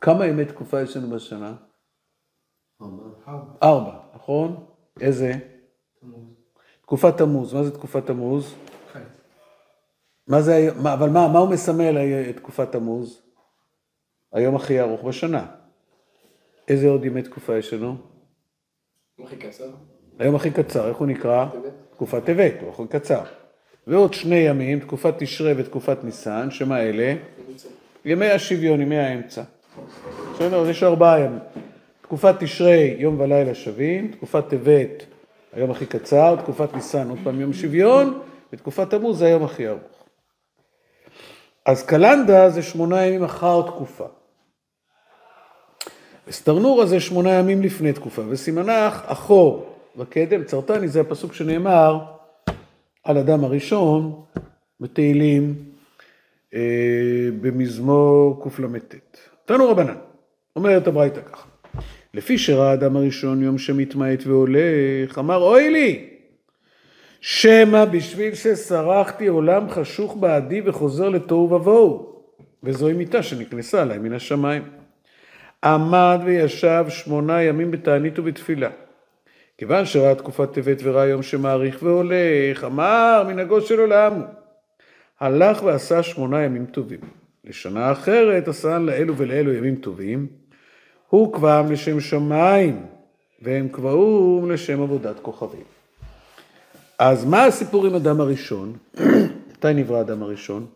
כמה 0.00 0.26
ימי 0.26 0.44
תקופה 0.44 0.80
יש 0.80 0.96
לנו 0.96 1.10
בשנה? 1.10 1.54
ארבע. 2.80 3.52
ארבע, 3.62 3.98
נכון? 4.14 4.66
איזה? 5.00 5.32
תקופת 6.82 7.16
תמוז. 7.16 7.54
מה 7.54 7.62
זה 7.62 7.70
תקופת 7.70 8.06
תמוז? 8.06 8.54
חיץ. 8.92 9.20
מה 10.28 10.42
זה, 10.42 10.68
אבל 10.82 11.10
מה, 11.10 11.28
מה 11.28 11.38
הוא 11.38 11.50
מסמל 11.50 12.32
תקופת 12.32 12.72
תמוז? 12.72 13.23
היום 14.34 14.56
הכי 14.56 14.80
ארוך 14.80 15.02
בשנה. 15.02 15.46
איזה 16.68 16.88
עוד 16.88 17.04
ימי 17.04 17.22
תקופה 17.22 17.58
יש 17.58 17.72
לנו? 17.72 17.96
הכי 19.24 19.36
קצר. 19.36 19.70
היום 20.18 20.34
הכי 20.34 20.50
קצר, 20.50 20.88
איך 20.88 20.96
הוא 20.96 21.06
נקרא? 21.06 21.46
טבת. 21.52 21.72
תקופת 21.90 22.24
טבת, 22.24 22.52
הוא 22.60 22.70
הכי 22.70 22.82
קצר. 22.88 23.20
ועוד 23.86 24.14
שני 24.14 24.36
ימים, 24.36 24.80
תקופת 24.80 25.14
תשרי 25.18 25.52
ותקופת 25.56 26.04
ניסן, 26.04 26.50
שמה 26.50 26.82
אלה? 26.82 27.14
ימי 28.04 28.30
השוויון, 28.30 28.80
ימי 28.80 28.98
האמצע. 28.98 29.42
בסדר? 30.34 30.60
אז 30.60 30.68
יש 30.68 30.82
ארבעה 30.82 31.20
ימים. 31.20 31.38
תקופת 32.02 32.34
תשרי, 32.40 32.96
יום 32.98 33.20
ולילה 33.20 33.54
שווים, 33.54 34.10
תקופת 34.10 34.48
טבת, 34.48 35.04
היום 35.52 35.70
הכי 35.70 35.86
קצר, 35.86 36.36
תקופת 36.42 36.74
ניסן, 36.74 37.08
עוד 37.10 37.18
פעם 37.24 37.40
יום 37.40 37.52
שוויון, 37.52 38.20
ותקופת 38.52 38.90
תמוז 38.90 39.18
זה 39.18 39.26
היום 39.26 39.44
הכי 39.44 39.68
ארוך. 39.68 40.04
אז 41.66 41.86
קלנדה 41.86 42.50
זה 42.50 42.62
שמונה 42.62 43.06
ימים 43.06 43.24
אחר 43.24 43.62
תקופה. 43.62 44.06
וסטרנורה 46.28 46.86
זה 46.86 47.00
שמונה 47.00 47.32
ימים 47.32 47.62
לפני 47.62 47.92
תקופה, 47.92 48.22
וסימנך 48.28 49.02
אחור 49.06 49.74
וקדם, 49.96 50.44
צרטני 50.44 50.88
זה 50.88 51.00
הפסוק 51.00 51.34
שנאמר 51.34 52.00
על 53.04 53.18
אדם 53.18 53.44
הראשון 53.44 54.22
בתהילים 54.80 55.54
אה, 56.54 56.60
במזמור 57.40 58.42
קל"ט. 58.56 58.94
תנו 59.44 59.68
רבנן, 59.68 59.96
אומרת 60.56 60.86
הברייתא 60.86 61.20
ככה, 61.32 61.46
לפי 62.14 62.38
שראה 62.38 62.70
האדם 62.70 62.96
הראשון 62.96 63.42
יום 63.42 63.58
שמתמעט 63.58 64.26
והולך, 64.26 65.18
אמר 65.18 65.36
אוי 65.36 65.70
לי, 65.70 66.08
שמא 67.20 67.84
בשביל 67.84 68.34
שסרחתי 68.34 69.26
עולם 69.26 69.70
חשוך 69.70 70.16
בעדי 70.16 70.60
וחוזר 70.64 71.08
לתוהו 71.08 71.50
ובוהו, 71.50 72.22
וזוהי 72.62 72.94
מיתה 72.94 73.22
שנכנסה 73.22 73.82
עליי 73.82 73.98
מן 73.98 74.12
השמיים. 74.12 74.83
עמד 75.64 76.20
וישב 76.24 76.84
שמונה 76.88 77.42
ימים 77.42 77.70
בתענית 77.70 78.18
ובתפילה. 78.18 78.70
כיוון 79.58 79.86
שראה 79.86 80.14
תקופת 80.14 80.52
טבת 80.52 80.78
וראה 80.82 81.06
יום 81.06 81.22
שמאריך 81.22 81.82
והולך, 81.82 82.64
אמר 82.64 83.24
מנהגו 83.28 83.60
של 83.60 83.80
עולם 83.80 84.12
הוא. 84.14 84.24
הלך 85.20 85.62
ועשה 85.62 86.02
שמונה 86.02 86.42
ימים 86.42 86.66
טובים. 86.66 87.00
לשנה 87.44 87.92
אחרת 87.92 88.48
עשה 88.48 88.78
לאלו 88.78 89.16
ולאלו 89.16 89.52
ימים 89.52 89.76
טובים, 89.76 90.26
הוא 91.08 91.34
קבעם 91.34 91.72
לשם 91.72 92.00
שמיים, 92.00 92.86
והם 93.42 93.68
קבעום 93.68 94.50
לשם 94.50 94.82
עבודת 94.82 95.20
כוכבים. 95.20 95.64
אז 96.98 97.24
מה 97.24 97.44
הסיפור 97.44 97.86
עם 97.86 97.94
אדם 97.94 98.20
הראשון? 98.20 98.76
מתי 99.52 99.74
נברא 99.74 100.00
אדם 100.00 100.22
הראשון? 100.22 100.66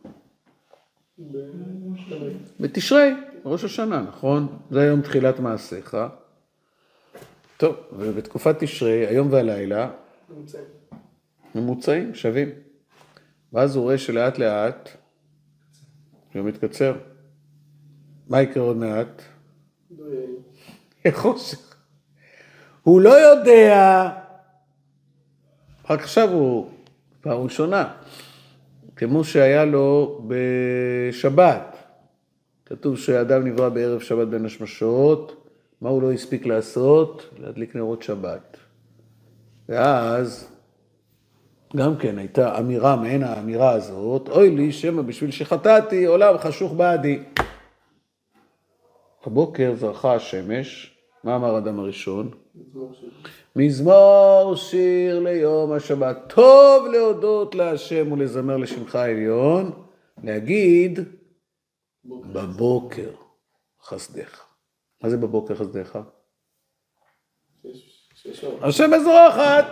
בתשרי, 2.60 3.12
ראש 3.48 3.64
השנה, 3.64 4.00
נכון? 4.00 4.58
זה 4.70 4.80
היום 4.80 5.00
תחילת 5.00 5.40
מעשיך. 5.40 5.96
טוב, 7.56 7.76
ובתקופת 7.92 8.56
תשרי, 8.58 9.06
היום 9.06 9.32
והלילה, 9.32 9.90
ממוצעים, 11.54 12.14
שווים. 12.14 12.48
ואז 13.52 13.76
הוא 13.76 13.82
רואה 13.82 13.98
שלאט 13.98 14.38
לאט, 14.38 14.88
הוא 16.34 16.42
מתקצר. 16.42 16.94
מה 18.28 18.42
יקרה 18.42 18.62
עוד 18.62 18.76
מעט? 18.76 19.22
חושך. 21.10 21.76
הוא 22.82 23.00
לא 23.00 23.10
יודע, 23.10 24.08
רק 25.90 26.00
עכשיו 26.00 26.30
הוא, 26.30 26.70
פעם 27.20 27.42
ראשונה, 27.42 27.94
כמו 28.96 29.24
שהיה 29.24 29.64
לו 29.64 30.20
בשבת. 30.28 31.67
כתוב 32.68 32.98
שהאדם 32.98 33.46
נברא 33.46 33.68
בערב 33.68 34.00
שבת 34.00 34.28
בין 34.28 34.44
השמשות, 34.44 35.44
מה 35.80 35.88
הוא 35.88 36.02
לא 36.02 36.12
הספיק 36.12 36.46
לעשות? 36.46 37.30
להדליק 37.38 37.76
נרות 37.76 38.02
שבת. 38.02 38.56
ואז 39.68 40.52
גם 41.76 41.96
כן 41.96 42.18
הייתה 42.18 42.58
אמירה 42.58 42.96
מעין 42.96 43.22
האמירה 43.22 43.70
הזאת, 43.70 44.28
אוי 44.28 44.50
לי 44.50 44.72
שמא 44.72 45.02
בשביל 45.02 45.30
שחטאתי 45.30 46.04
עולם 46.04 46.38
חשוך 46.38 46.72
בעדי. 46.72 47.22
בבוקר 49.26 49.74
זרחה 49.74 50.14
השמש, 50.14 50.96
מה 51.24 51.36
אמר 51.36 51.58
אדם 51.58 51.78
הראשון? 51.78 52.30
מזמור 53.56 54.54
שיר 54.56 55.20
ליום 55.20 55.72
השבת. 55.72 56.16
טוב 56.26 56.86
להודות 56.92 57.54
להשם 57.54 58.12
ולזמר 58.12 58.56
לשמך 58.56 58.94
העליון, 58.94 59.70
להגיד 60.24 61.00
בבוקר 62.08 63.10
חסדך. 63.82 64.44
מה 65.02 65.10
זה 65.10 65.16
בבוקר 65.16 65.54
חסדך? 65.54 65.98
השם 68.62 68.90
בזרוחת. 68.90 69.66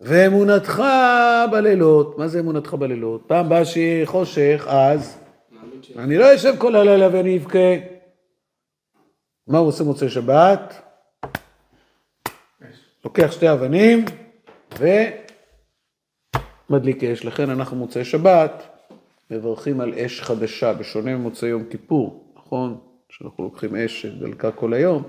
ואמונתך 0.00 0.82
בלילות. 1.52 2.18
מה 2.18 2.28
זה 2.28 2.40
אמונתך 2.40 2.74
בלילות? 2.74 3.22
פעם 3.26 3.48
באה 3.48 3.64
שיהיה 3.64 4.06
חושך, 4.06 4.66
אז 4.70 5.18
אני 5.96 6.18
לא 6.18 6.34
אשב 6.34 6.54
כל 6.58 6.76
הלילה 6.76 7.08
ואני 7.12 7.38
אבכה. 7.38 7.58
מה 9.46 9.58
הוא 9.58 9.68
עושה 9.68 9.84
מוצאי 9.84 10.08
שבת? 10.08 10.74
לוקח 13.04 13.32
שתי 13.32 13.52
אבנים 13.52 14.04
ומדליק 16.70 17.04
אש. 17.04 17.24
לכן 17.24 17.50
אנחנו 17.50 17.76
מוצאי 17.76 18.04
שבת 18.04 18.77
מברכים 19.30 19.80
על 19.80 19.94
אש 19.94 20.20
חדשה, 20.20 20.72
בשונה 20.72 21.16
ממוצאי 21.16 21.48
יום 21.48 21.64
כיפור, 21.70 22.34
נכון? 22.36 22.78
שאנחנו 23.10 23.44
לוקחים 23.44 23.76
אש 23.76 24.02
שדלקה 24.02 24.50
כל 24.50 24.72
היום, 24.72 25.02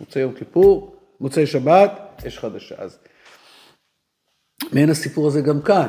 מוצאי 0.00 0.22
יום 0.22 0.32
כיפור, 0.32 0.96
מוצאי 1.20 1.46
שבת, 1.46 2.22
אש 2.26 2.38
חדשה. 2.38 2.74
אז 2.78 2.98
מעין 4.72 4.90
הסיפור 4.90 5.26
הזה 5.26 5.40
גם 5.40 5.62
כאן. 5.62 5.88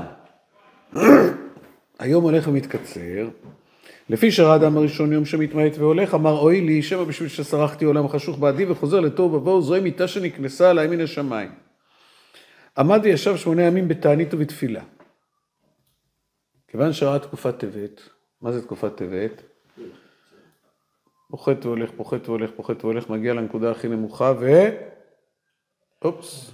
היום 1.99 2.23
הולך 2.23 2.47
ומתקצר, 2.47 3.29
לפי 4.09 4.31
שראה 4.31 4.53
האדם 4.53 4.77
הראשון 4.77 5.13
יום 5.13 5.25
שמתמעט 5.25 5.77
והולך, 5.77 6.13
אמר 6.13 6.39
אוי 6.39 6.61
לי, 6.61 6.81
שמא 6.81 7.03
בשביל 7.03 7.29
שסרחתי 7.29 7.85
עולם 7.85 8.07
חשוך 8.07 8.39
בעדי 8.39 8.65
וחוזר 8.65 8.99
לתוהו 8.99 9.33
ובוהו, 9.33 9.61
זוהי 9.61 9.81
מיתה 9.81 10.07
שנכנסה 10.07 10.69
עליי 10.69 10.87
מן 10.87 11.01
השמיים. 11.01 11.51
עמד 12.77 12.99
וישב 13.03 13.37
שמונה 13.37 13.61
ימים 13.61 13.87
בתענית 13.87 14.33
ובתפילה. 14.33 14.81
כיוון 16.67 16.93
שראה 16.93 17.19
תקופת 17.19 17.57
טבת, 17.59 18.01
מה 18.41 18.51
זה 18.51 18.61
תקופת 18.61 18.95
טבת? 18.95 19.41
פוחת 21.29 21.65
והולך, 21.65 21.91
פוחת 21.97 22.29
והולך, 22.29 22.49
פוחת 22.55 22.83
והולך, 22.83 23.09
מגיע 23.09 23.33
לנקודה 23.33 23.71
הכי 23.71 23.87
נמוכה 23.87 24.33
ו... 24.39 24.45
אופס. 26.01 26.51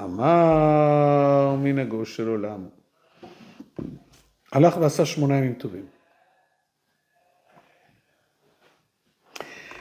אמר 0.00 1.54
מנהגו 1.58 2.06
של 2.06 2.28
עולם. 2.28 2.68
הלך 4.52 4.76
ועשה 4.76 5.06
שמונה 5.06 5.36
ימים 5.36 5.54
טובים. 5.54 5.86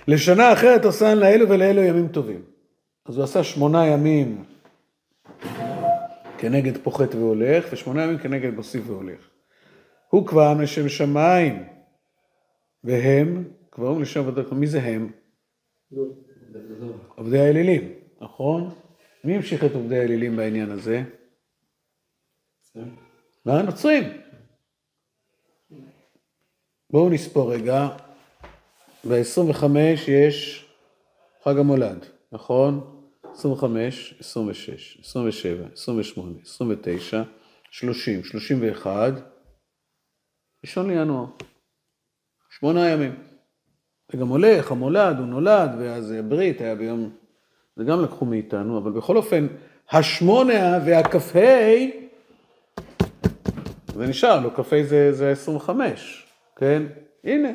לשנה 0.08 0.54
אחרת 0.54 0.86
עשן 0.86 1.18
לאלו 1.18 1.50
ולאלו 1.50 1.82
ימים 1.82 2.08
טובים. 2.08 2.42
אז 3.06 3.18
הוא 3.18 3.24
עשה 3.24 3.44
שמונה 3.44 3.88
ימים 3.88 4.46
כנגד 6.38 6.78
פוחת 6.78 7.16
והולך, 7.16 7.66
ושמונה 7.72 8.04
ימים 8.04 8.18
כנגד 8.18 8.54
מוסיף 8.54 8.90
והולך. 8.90 9.30
הוא 10.10 10.28
קבעם 10.28 10.62
לשם 10.62 10.90
שמיים, 10.90 11.68
והם 12.84 13.52
קבעם 13.70 14.02
לשם 14.02 14.20
עבודת... 14.20 14.52
מי 14.52 14.68
זה 14.68 14.82
הם? 14.82 15.12
עובדי 17.16 17.40
האלילים, 17.40 17.94
נכון? 18.22 18.70
מי 19.24 19.36
המשיך 19.36 19.64
את 19.66 19.72
עובדי 19.72 20.00
האלילים 20.00 20.36
בעניין 20.36 20.72
הזה? 20.72 21.04
מה? 23.46 23.62
נוצרים. 23.62 24.04
בואו 26.90 27.10
נספור 27.10 27.54
רגע. 27.54 27.88
ב-25 29.08 29.66
יש 30.08 30.66
חג 31.44 31.58
המולד, 31.58 32.06
נכון? 32.32 32.97
25, 33.38 34.16
26, 34.20 34.98
27, 35.04 35.66
28, 35.74 36.40
29, 36.46 37.24
30, 37.72 38.24
31, 38.24 39.14
ראשון 40.66 40.90
לינואר. 40.90 41.26
שמונה 42.50 42.90
ימים. 42.90 43.16
זה 44.12 44.18
גם 44.18 44.28
הולך, 44.28 44.72
המולד, 44.72 45.18
הוא 45.18 45.26
נולד, 45.26 45.72
ואז 45.80 46.12
הברית 46.12 46.62
היה 46.62 46.76
ביום... 46.76 47.10
זה 47.76 47.84
גם 47.84 48.04
לקחו 48.04 48.26
מאיתנו, 48.26 48.78
אבל 48.78 48.92
בכל 48.92 49.18
אופן, 49.18 49.48
השמונה 49.92 50.80
והכ"ה, 50.86 51.20
זה 53.94 54.08
נשאר, 54.08 54.40
לא 54.40 54.50
כ"ה 54.56 54.84
זה, 54.84 55.14
זה 55.14 55.32
25, 55.32 56.28
כן? 56.56 56.84
הנה. 57.24 57.50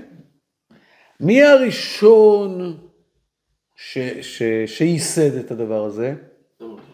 מי 1.21 1.43
הראשון 1.43 2.79
ש, 3.85 3.99
ש, 4.21 4.43
שייסד 4.67 5.37
את 5.37 5.51
הדבר 5.51 5.85
הזה? 5.85 6.15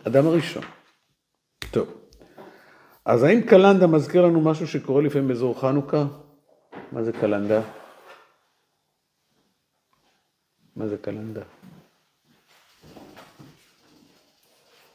אדם 0.06 0.26
הראשון. 0.26 0.62
טוב. 1.70 1.88
אז 3.04 3.22
האם 3.22 3.42
קלנדה 3.42 3.86
מזכיר 3.86 4.22
לנו 4.22 4.40
משהו 4.40 4.66
שקורה 4.66 5.02
לפעמים 5.02 5.28
באזור 5.28 5.60
חנוכה? 5.60 6.04
מה 6.92 7.02
זה 7.02 7.12
קלנדה? 7.12 7.62
מה 10.76 10.88
זה 10.88 10.96
קלנדה? 10.96 11.42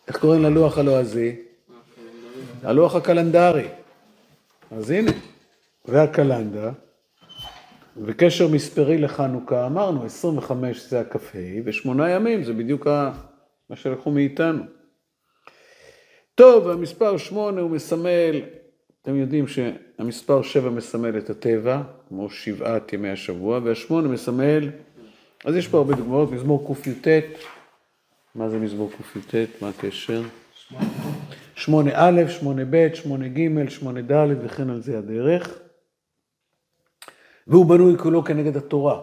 איך 0.07 0.17
קוראים 0.17 0.43
ללוח 0.43 0.77
הלועזי? 0.77 1.41
הלוח 2.63 2.95
הקלנדרי. 2.95 3.67
אז 4.71 4.89
הנה, 4.89 5.11
זה 5.85 6.03
הקלנדה, 6.03 6.71
וקשר 7.97 8.47
מספרי 8.47 8.97
לחנוכה, 8.97 9.65
אמרנו, 9.65 10.05
25 10.05 10.89
זה 10.89 10.99
הכ"ה, 10.99 11.39
ושמונה 11.65 12.09
ימים 12.09 12.43
זה 12.43 12.53
בדיוק 12.53 12.87
מה 13.69 13.75
שלקחו 13.75 14.11
מאיתנו. 14.11 14.63
טוב, 16.35 16.69
המספר 16.69 17.17
8 17.17 17.61
הוא 17.61 17.69
מסמל, 17.71 18.41
אתם 19.01 19.15
יודעים 19.15 19.45
שהמספר 19.47 20.41
7 20.41 20.69
מסמל 20.69 21.17
את 21.17 21.29
הטבע, 21.29 21.81
כמו 22.07 22.29
שבעת 22.29 22.93
ימי 22.93 23.09
השבוע, 23.09 23.59
והשמונה 23.63 24.07
מסמל, 24.07 24.69
אז 25.45 25.55
יש 25.55 25.67
פה 25.67 25.77
הרבה 25.77 25.95
דוגמאות, 25.95 26.31
מזמור 26.31 26.75
קי"ט, 26.83 27.07
מה 28.35 28.49
זה 28.49 28.59
מזמור 28.59 28.91
קי"ט? 29.13 29.61
מה 29.61 29.69
הקשר? 29.69 30.21
שמונה 31.55 31.91
א', 31.93 32.21
שמונה 32.27 32.61
ב', 32.69 32.93
שמונה 32.93 33.27
ג', 33.27 33.69
שמונה 33.69 34.01
ד', 34.01 34.27
וכן 34.45 34.69
על 34.69 34.81
זה 34.81 34.97
הדרך. 34.97 35.62
והוא 37.47 37.65
בנוי 37.65 37.97
כולו 37.97 38.23
כנגד 38.23 38.57
התורה. 38.57 39.01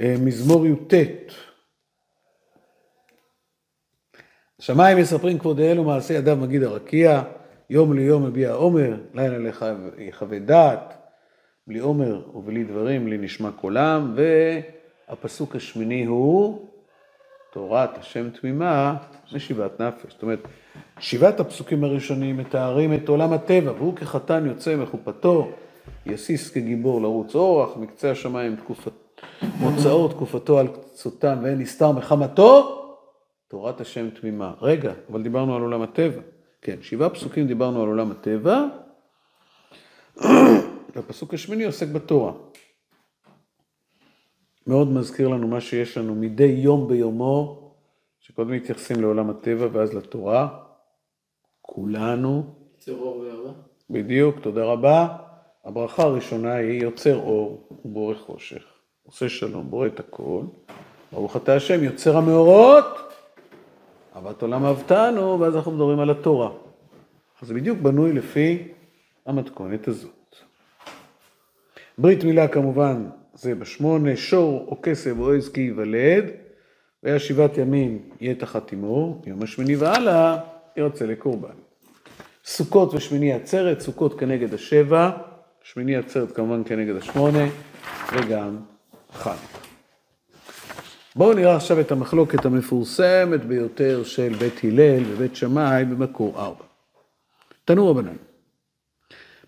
אה, 0.00 0.14
מזמור 0.20 0.66
י"ט. 0.66 0.94
שמיים 4.60 4.98
מספרים 4.98 5.38
כבוד 5.38 5.60
האל 5.60 5.78
ומעשה 5.78 6.14
ידיו 6.14 6.36
מגיד 6.36 6.62
הרקיע, 6.62 7.22
יום 7.70 7.92
ליום 7.92 8.26
מביע 8.26 8.52
עומר, 8.52 8.96
לילה 9.14 9.50
יחווה 9.98 10.38
דעת, 10.38 10.94
בלי 11.66 11.78
עומר 11.78 12.22
ובלי 12.34 12.64
דברים, 12.64 13.04
בלי 13.04 13.18
נשמע 13.18 13.50
קולם, 13.50 14.16
והפסוק 14.16 15.56
השמיני 15.56 16.04
הוא 16.04 16.68
תורת 17.52 17.98
השם 17.98 18.30
תמימה 18.30 18.96
משיבת 19.32 19.80
נפש. 19.80 20.12
זאת 20.12 20.22
אומרת, 20.22 20.38
שבעת 20.98 21.40
הפסוקים 21.40 21.84
הראשונים 21.84 22.36
מתארים 22.36 22.94
את 22.94 23.08
עולם 23.08 23.32
הטבע, 23.32 23.72
והוא 23.72 23.96
כחתן 23.96 24.46
יוצא 24.46 24.76
מחופתו, 24.76 25.50
יסיס 26.06 26.50
כגיבור 26.50 27.02
לרוץ 27.02 27.34
אורח, 27.34 27.76
מקצה 27.76 28.10
השמיים 28.10 28.56
תקופת, 28.56 28.92
מוצאו 29.60 30.08
תקופתו 30.08 30.58
על 30.58 30.68
קצותם 30.68 31.38
ואין 31.42 31.58
נסתר 31.58 31.92
מחמתו, 31.92 32.82
תורת 33.48 33.80
השם 33.80 34.10
תמימה. 34.10 34.54
רגע, 34.60 34.92
אבל 35.10 35.22
דיברנו 35.22 35.56
על 35.56 35.62
עולם 35.62 35.82
הטבע. 35.82 36.20
כן, 36.62 36.76
שבעה 36.82 37.10
פסוקים 37.10 37.46
דיברנו 37.46 37.82
על 37.82 37.88
עולם 37.88 38.10
הטבע, 38.10 38.64
והפסוק 40.94 41.34
השמיני 41.34 41.64
עוסק 41.64 41.88
בתורה. 41.88 42.32
מאוד 44.66 44.88
מזכיר 44.88 45.28
לנו 45.28 45.48
מה 45.48 45.60
שיש 45.60 45.98
לנו 45.98 46.14
מדי 46.14 46.44
יום 46.44 46.88
ביומו, 46.88 47.72
שקודם 48.20 48.50
מתייחסים 48.50 49.00
לעולם 49.00 49.30
הטבע 49.30 49.68
ואז 49.72 49.94
לתורה. 49.94 50.48
כולנו, 51.62 52.54
יוצר 52.74 52.92
אור 52.92 53.16
ואהבה. 53.16 53.50
בדיוק, 53.90 54.36
תודה 54.40 54.64
רבה. 54.64 55.25
הברכה 55.66 56.02
הראשונה 56.02 56.54
היא 56.54 56.82
יוצר 56.82 57.16
אור 57.16 57.68
ובורא 57.84 58.14
חושך, 58.14 58.62
עושה 59.06 59.28
שלום, 59.28 59.70
בורא 59.70 59.86
את 59.86 60.00
הכל. 60.00 60.42
ברוך 61.12 61.36
אתה 61.36 61.54
השם, 61.54 61.84
יוצר 61.84 62.16
המאורות, 62.16 63.12
אהבת 64.16 64.42
עולם 64.42 64.64
אהבתנו, 64.64 65.40
ואז 65.40 65.56
אנחנו 65.56 65.72
מדברים 65.72 65.98
על 65.98 66.10
התורה. 66.10 66.50
אז 67.42 67.48
זה 67.48 67.54
בדיוק 67.54 67.78
בנוי 67.78 68.12
לפי 68.12 68.68
המתכונת 69.26 69.88
הזאת. 69.88 70.36
ברית 71.98 72.24
מילה 72.24 72.48
כמובן 72.48 73.08
זה 73.34 73.54
בשמונה, 73.54 74.16
שור 74.16 74.64
או 74.68 74.82
כסף 74.82 75.12
או 75.18 75.32
עז 75.32 75.48
כי 75.48 75.60
ייוולד, 75.60 76.24
והיה 77.02 77.18
שבעת 77.18 77.58
ימים 77.58 78.10
יהיה 78.20 78.34
תחת 78.34 78.72
אמו, 78.72 79.22
יום 79.26 79.42
השמיני 79.42 79.76
והלאה 79.76 80.38
ירצה 80.76 81.06
לקורבן. 81.06 81.56
סוכות 82.44 82.94
ושמיני 82.94 83.32
עצרת, 83.32 83.80
סוכות 83.80 84.20
כנגד 84.20 84.54
השבע, 84.54 85.10
שמיני 85.72 85.96
עצרת 85.96 86.32
כמובן 86.32 86.62
כנגד 86.64 86.96
השמונה, 86.96 87.44
וגם 88.12 88.56
חנוכה. 89.12 89.58
בואו 91.16 91.32
נראה 91.34 91.56
עכשיו 91.56 91.80
את 91.80 91.92
המחלוקת 91.92 92.44
המפורסמת 92.44 93.44
ביותר 93.44 94.04
של 94.04 94.32
בית 94.38 94.60
הלל 94.64 95.02
ובית 95.08 95.36
שמאי 95.36 95.84
במקור 95.84 96.40
ארבע. 96.40 96.64
תנו 97.64 97.90
רבנן, 97.90 98.16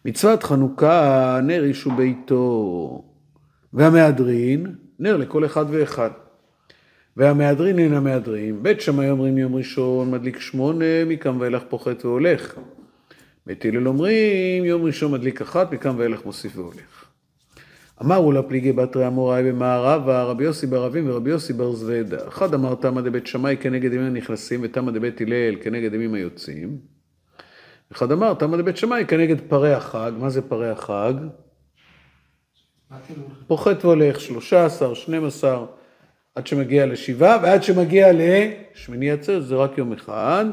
מצוות 0.04 0.42
חנוכה 0.42 1.40
נר 1.42 1.64
איש 1.64 1.86
וביתו, 1.86 3.04
והמהדרין 3.72 4.74
נר 4.98 5.16
לכל 5.16 5.46
אחד 5.46 5.64
ואחד. 5.70 6.10
והמהדרין 7.16 7.78
הן 7.78 7.92
המהדרים, 7.92 8.62
בית 8.62 8.80
שמאי 8.80 9.10
אומרים 9.10 9.38
יום 9.38 9.54
ראשון 9.54 10.10
מדליק 10.10 10.40
שמונה, 10.40 11.04
מכאן 11.06 11.40
ואילך 11.40 11.62
פוחת 11.68 12.04
והולך. 12.04 12.54
בית 13.48 13.64
הלל 13.64 13.88
אומרים 13.88 14.64
יום 14.64 14.84
ראשון 14.84 15.12
מדליק 15.12 15.40
אחת, 15.40 15.72
מכאן 15.72 15.94
ואילך 15.96 16.24
מוסיף 16.24 16.56
והולך. 16.56 17.04
אמרו 18.02 18.32
לה 18.32 18.42
פליגי 18.42 18.72
בתרי 18.72 19.06
אמוראי 19.06 19.42
במערבה, 19.42 20.22
רבי 20.22 20.44
יוסי 20.44 20.66
ברבים 20.66 21.10
ורבי 21.10 21.30
יוסי 21.30 21.52
בר 21.52 21.72
זוודה. 21.72 22.28
אחד 22.28 22.54
אמר 22.54 22.74
תמא 22.74 23.00
דבית 23.00 23.26
שמאי 23.26 23.56
כנגד 23.60 23.92
ימים 23.92 24.06
הנכנסים, 24.06 24.60
ותמא 24.62 24.92
דבית 24.92 25.20
הלל 25.20 25.56
כנגד 25.62 25.94
ימים 25.94 26.14
היוצאים. 26.14 26.78
אחד 27.92 28.12
אמר 28.12 28.34
תמא 28.34 28.56
דבית 28.56 28.76
שמאי 28.76 29.04
כנגד 29.08 29.36
פרי 29.48 29.72
החג. 29.74 30.12
מה 30.18 30.30
זה 30.30 30.42
פרי 30.42 30.70
החג? 30.70 31.14
פוחת 33.46 33.84
והולך, 33.84 34.20
13, 34.20 34.94
12, 34.94 35.66
עד 36.34 36.46
שמגיע 36.46 36.86
לשבעה, 36.86 37.38
ועד 37.42 37.62
שמגיע 37.62 38.08
לשמיני 38.12 39.10
עצרת, 39.10 39.44
זה 39.44 39.54
רק 39.54 39.78
יום 39.78 39.92
אחד. 39.92 40.44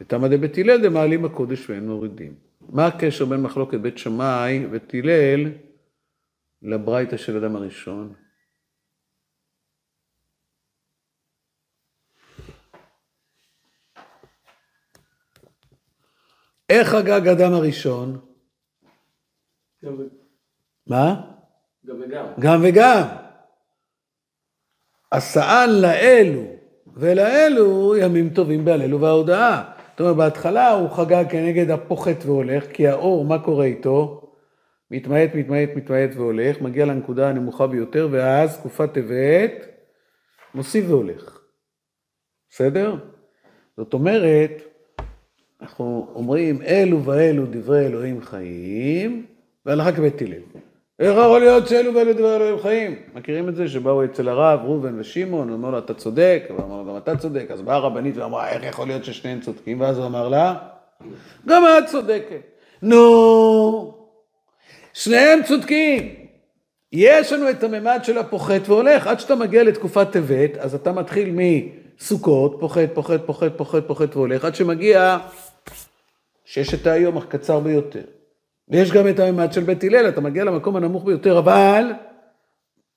ותמא 0.00 0.28
דבית 0.28 0.58
הלל 0.58 0.82
דמעלים 0.82 1.22
בקודש 1.22 1.70
ואין 1.70 1.88
מורידים. 1.88 2.34
מה 2.60 2.86
הקשר 2.86 3.24
בין 3.24 3.40
מחלוקת 3.40 3.78
בית 3.78 3.98
שמאי 3.98 4.66
ובית 4.66 4.94
הלל 4.94 5.52
לברייתא 6.62 7.16
של 7.16 7.36
אדם 7.44 7.56
הראשון? 7.56 8.14
איך 16.68 16.88
חגג 16.88 17.28
אדם 17.28 17.52
הראשון? 17.52 18.20
גם 19.84 19.94
ו- 19.98 20.08
מה? 20.86 21.32
גם 21.86 21.96
וגם. 22.00 22.26
גם 22.40 22.60
וגם. 22.68 23.02
עשאן 25.10 25.68
לאלו 25.82 26.42
ולאלו 26.96 27.96
ימים 27.96 28.34
טובים 28.34 28.64
בהלל 28.64 28.94
ובהודאה. 28.94 29.77
זאת 29.98 30.00
אומרת, 30.00 30.16
בהתחלה 30.16 30.70
הוא 30.70 30.90
חגג 30.90 31.24
כנגד 31.30 31.70
הפוחת 31.70 32.24
והולך, 32.24 32.72
כי 32.72 32.88
האור, 32.88 33.24
מה 33.24 33.38
קורה 33.38 33.64
איתו? 33.64 34.30
מתמעט, 34.90 35.34
מתמעט, 35.34 35.68
מתמעט 35.74 36.10
והולך, 36.14 36.60
מגיע 36.60 36.86
לנקודה 36.86 37.28
הנמוכה 37.28 37.66
ביותר, 37.66 38.08
ואז 38.10 38.58
תקופת 38.58 38.92
טבת, 38.92 39.52
מוסיף 40.54 40.84
והולך. 40.88 41.40
בסדר? 42.50 42.96
זאת 43.76 43.94
אומרת, 43.94 44.62
אנחנו 45.60 46.12
אומרים, 46.14 46.62
אלו 46.62 47.04
ואלו 47.04 47.46
דברי 47.50 47.86
אלוהים 47.86 48.22
חיים, 48.22 49.26
והלכה 49.66 49.92
כבית 49.92 50.22
הלל. 50.22 50.42
איך 50.98 51.12
יכול 51.12 51.40
להיות 51.40 51.68
שאלו 51.68 51.94
ואלו 51.94 52.12
דברי 52.12 52.36
אלוהים 52.36 52.58
חיים? 52.58 52.96
מכירים 53.14 53.48
את 53.48 53.56
זה 53.56 53.68
שבאו 53.68 54.04
אצל 54.04 54.28
הרב 54.28 54.60
ראובן 54.64 55.00
ושמעון, 55.00 55.52
אמרו 55.52 55.70
לו 55.70 55.78
אתה 55.78 55.94
צודק, 55.94 56.42
ואמר 56.50 56.82
לו 56.82 56.84
גם 56.84 56.96
אתה 56.96 57.16
צודק, 57.16 57.46
אז 57.50 57.62
באה 57.62 57.76
הרבנית 57.76 58.16
ואמרה 58.16 58.48
איך 58.50 58.62
יכול 58.64 58.86
להיות 58.86 59.04
ששניהם 59.04 59.40
צודקים, 59.40 59.80
ואז 59.80 59.98
הוא 59.98 60.06
אמר 60.06 60.28
לה, 60.28 60.54
גם 61.46 61.64
את 61.78 61.86
צודקת. 61.86 62.40
נו, 62.82 63.94
שניהם 64.94 65.42
צודקים. 65.42 66.14
יש 66.92 67.32
לנו 67.32 67.50
את 67.50 67.64
הממד 67.64 68.00
של 68.02 68.18
הפוחת 68.18 68.68
והולך, 68.68 69.06
עד 69.06 69.20
שאתה 69.20 69.34
מגיע 69.34 69.64
לתקופת 69.64 70.10
טבת, 70.10 70.56
אז 70.56 70.74
אתה 70.74 70.92
מתחיל 70.92 71.32
מסוכות, 71.32 72.56
פוחת, 72.60 72.88
פוחת, 72.94 73.20
פוחת, 73.26 73.52
פוחת, 73.56 73.82
פוחת 73.86 74.16
והולך, 74.16 74.44
עד 74.44 74.54
שמגיע 74.54 75.18
ששת 76.44 76.86
היום 76.86 77.18
הקצר 77.18 77.60
ביותר. 77.60 78.17
ויש 78.70 78.92
גם 78.92 79.08
את 79.08 79.18
הממד 79.18 79.52
של 79.52 79.60
בית 79.60 79.84
הלל, 79.84 80.08
אתה 80.08 80.20
מגיע 80.20 80.44
למקום 80.44 80.76
הנמוך 80.76 81.04
ביותר, 81.04 81.38
אבל 81.38 81.92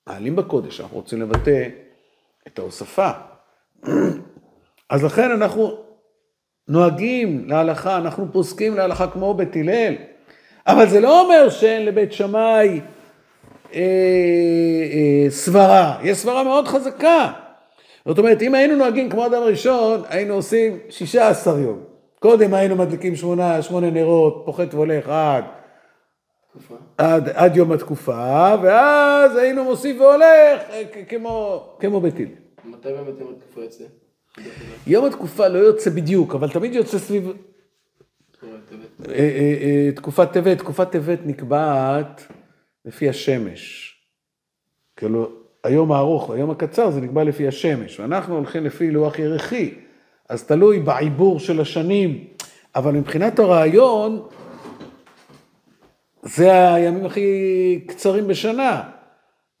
מעלים 0.06 0.36
בקודש, 0.36 0.80
אנחנו 0.80 0.96
רוצים 0.96 1.22
לבטא 1.22 1.68
את 2.46 2.58
ההוספה. 2.58 3.10
אז 4.90 5.04
לכן 5.04 5.30
אנחנו 5.30 5.76
נוהגים 6.68 7.44
להלכה, 7.48 7.96
אנחנו 7.96 8.32
פוסקים 8.32 8.76
להלכה 8.76 9.06
כמו 9.06 9.34
בית 9.34 9.56
הלל, 9.56 9.94
אבל 10.66 10.88
זה 10.88 11.00
לא 11.00 11.20
אומר 11.20 11.50
שאין 11.50 11.86
לבית 11.86 12.12
שמאי 12.12 12.80
אה, 13.74 13.80
אה, 14.92 15.30
סברה, 15.30 15.98
יש 16.02 16.18
סברה 16.18 16.42
מאוד 16.42 16.68
חזקה. 16.68 17.32
זאת 18.06 18.18
אומרת, 18.18 18.42
אם 18.42 18.54
היינו 18.54 18.76
נוהגים 18.76 19.10
כמו 19.10 19.26
אדם 19.26 19.42
ראשון, 19.42 20.02
היינו 20.08 20.34
עושים 20.34 20.78
16 20.90 21.58
יום. 21.58 21.78
קודם 22.18 22.54
היינו 22.54 22.76
מדליקים 22.76 23.16
שמונה, 23.16 23.62
שמונה 23.62 23.90
נרות, 23.90 24.42
פוחת 24.44 24.74
והולך 24.74 25.08
עד. 25.08 25.44
עד, 26.98 27.28
עד 27.28 27.56
יום 27.56 27.72
התקופה, 27.72 28.54
ואז 28.62 29.36
היינו 29.36 29.64
מוסיף 29.64 30.00
והולך 30.00 30.62
אה, 30.70 31.04
כמו, 31.08 31.64
כמו 31.80 32.00
הלל. 32.00 32.26
מתי 32.64 32.88
באמת 32.88 33.20
יום 33.20 33.34
התקופה 33.36 33.60
יוצא? 33.60 33.84
יום 34.86 35.04
התקופה 35.04 35.48
לא 35.48 35.58
יוצא 35.58 35.90
בדיוק, 35.90 36.34
אבל 36.34 36.48
תמיד 36.50 36.74
יוצא 36.74 36.98
סביב 36.98 37.32
אה, 39.08 39.14
אה, 39.14 39.56
אה, 39.62 39.92
תקופת 39.96 40.32
טבת, 40.32 40.58
תקופת 40.58 40.90
טבת 40.90 41.18
נקבעת 41.24 42.26
לפי 42.84 43.08
השמש. 43.08 43.94
כאילו, 44.96 45.30
היום 45.64 45.92
הארוך, 45.92 46.30
היום 46.30 46.50
הקצר, 46.50 46.90
זה 46.90 47.00
נקבע 47.00 47.24
לפי 47.24 47.48
השמש, 47.48 48.00
ואנחנו 48.00 48.36
הולכים 48.36 48.64
לפי 48.64 48.90
לוח 48.90 49.18
ירחי, 49.18 49.74
אז 50.28 50.44
תלוי 50.44 50.78
בעיבור 50.78 51.40
של 51.40 51.60
השנים, 51.60 52.24
אבל 52.74 52.92
מבחינת 52.92 53.38
הרעיון, 53.38 54.22
זה 56.22 56.74
הימים 56.74 57.06
הכי 57.06 57.84
קצרים 57.88 58.26
בשנה. 58.26 58.82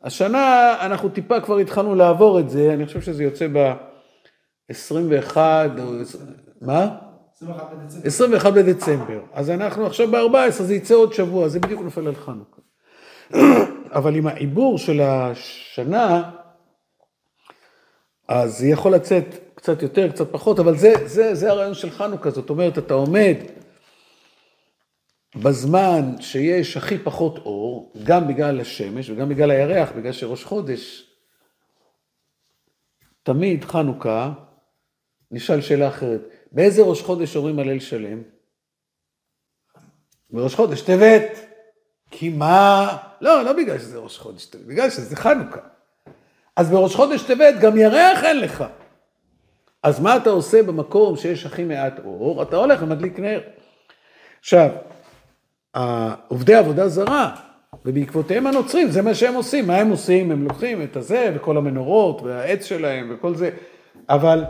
השנה 0.02 0.74
אנחנו 0.80 1.08
טיפה 1.08 1.40
כבר 1.40 1.58
התחלנו 1.58 1.94
לעבור 1.94 2.40
את 2.40 2.50
זה, 2.50 2.72
אני 2.74 2.86
חושב 2.86 3.00
שזה 3.00 3.24
יוצא 3.24 3.46
ב-21, 3.52 5.36
או... 5.78 5.92
מה? 6.60 6.96
21 7.36 7.72
בדצמבר. 7.72 8.06
21 8.06 8.52
בדצמבר. 8.52 9.20
אז 9.32 9.50
אנחנו 9.50 9.86
עכשיו 9.86 10.10
ב-14, 10.10 10.62
זה 10.62 10.74
יצא 10.74 10.94
עוד 10.94 11.12
שבוע, 11.12 11.48
זה 11.48 11.60
בדיוק 11.60 11.80
נופל 11.80 12.06
על 12.06 12.14
חנוכה. 12.14 12.60
אבל 13.98 14.14
עם 14.14 14.26
העיבור 14.26 14.78
של 14.78 15.00
השנה, 15.00 16.30
אז 18.28 18.58
זה 18.58 18.66
יכול 18.66 18.94
לצאת 18.94 19.24
קצת 19.54 19.82
יותר, 19.82 20.10
קצת 20.10 20.32
פחות, 20.32 20.58
אבל 20.58 20.76
זה, 20.76 20.92
זה, 21.04 21.34
זה 21.34 21.50
הרעיון 21.50 21.74
של 21.74 21.90
חנוכה, 21.90 22.30
זאת 22.30 22.50
אומרת, 22.50 22.78
אתה 22.78 22.94
עומד 22.94 23.36
בזמן 25.36 26.14
שיש 26.20 26.76
הכי 26.76 26.98
פחות 26.98 27.38
אור, 27.38 27.92
גם 28.04 28.28
בגלל 28.28 28.60
השמש 28.60 29.10
וגם 29.10 29.28
בגלל 29.28 29.50
הירח, 29.50 29.92
בגלל 29.96 30.12
שראש 30.12 30.44
חודש, 30.44 31.10
תמיד 33.22 33.64
חנוכה, 33.64 34.32
נשאל 35.30 35.60
שאלה 35.60 35.88
אחרת, 35.88 36.20
באיזה 36.52 36.82
ראש 36.82 37.02
חודש 37.02 37.36
אומרים 37.36 37.58
הלל 37.58 37.80
שלם? 37.80 38.22
בראש 40.30 40.54
חודש 40.54 40.80
טבת. 40.80 41.52
כי 42.10 42.28
מה? 42.28 42.96
לא, 43.20 43.42
לא 43.42 43.52
בגלל 43.52 43.78
שזה 43.78 43.98
ראש 43.98 44.18
חודש 44.18 44.46
טבת, 44.46 44.64
בגלל 44.64 44.90
שזה 44.90 45.16
חנוכה. 45.16 45.60
אז 46.56 46.70
בראש 46.70 46.94
חודש 46.94 47.22
טבת 47.22 47.54
גם 47.60 47.76
ירח 47.76 48.24
אין 48.24 48.40
לך. 48.40 48.64
אז 49.82 50.00
מה 50.00 50.16
אתה 50.16 50.30
עושה 50.30 50.62
במקום 50.62 51.16
שיש 51.16 51.46
הכי 51.46 51.64
מעט 51.64 51.98
אור? 52.04 52.42
אתה 52.42 52.56
הולך 52.56 52.82
ומדליק 52.82 53.18
נר. 53.18 53.40
עכשיו, 54.40 54.70
עובדי 56.28 56.54
עבודה 56.54 56.88
זרה, 56.88 57.36
ובעקבותיהם 57.84 58.46
הנוצרים, 58.46 58.90
זה 58.90 59.02
מה 59.02 59.14
שהם 59.14 59.34
עושים. 59.34 59.66
מה 59.66 59.76
הם 59.76 59.90
עושים? 59.90 60.30
הם 60.30 60.44
לוקחים 60.44 60.82
את 60.82 60.96
הזה 60.96 61.32
וכל 61.34 61.56
המנורות 61.56 62.22
והעץ 62.22 62.64
שלהם 62.64 63.10
וכל 63.14 63.34
זה, 63.34 63.50
אבל, 64.08 64.44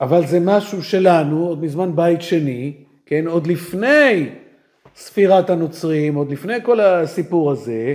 אבל 0.00 0.26
זה 0.26 0.40
משהו 0.40 0.82
שלנו, 0.82 1.46
עוד 1.46 1.62
מזמן 1.62 1.96
בית 1.96 2.22
שני, 2.22 2.74
כן, 3.06 3.26
עוד 3.26 3.46
לפני 3.46 4.28
ספירת 4.96 5.50
הנוצרים, 5.50 6.14
עוד 6.14 6.30
לפני 6.30 6.62
כל 6.62 6.80
הסיפור 6.80 7.50
הזה, 7.50 7.94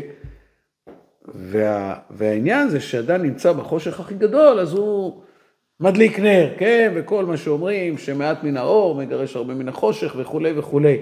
וה, 1.26 1.96
והעניין 2.10 2.70
זה 2.70 2.80
שאדם 2.80 3.24
נמצא 3.24 3.54
בחושך 3.54 4.00
הכי 4.00 4.14
גדול, 4.14 4.60
אז 4.60 4.74
הוא 4.74 5.22
מדליק 5.82 6.20
נר, 6.20 6.54
כן, 6.58 6.94
וכל 6.96 7.26
מה 7.26 7.38
שאומרים, 7.38 7.98
שמעט 7.98 8.44
מן 8.44 8.58
האור 8.58 8.96
מגרש 8.96 9.36
הרבה 9.36 9.54
מן 9.54 9.68
החושך 9.68 10.16
וכולי 10.18 10.60
וכולי. 10.60 10.98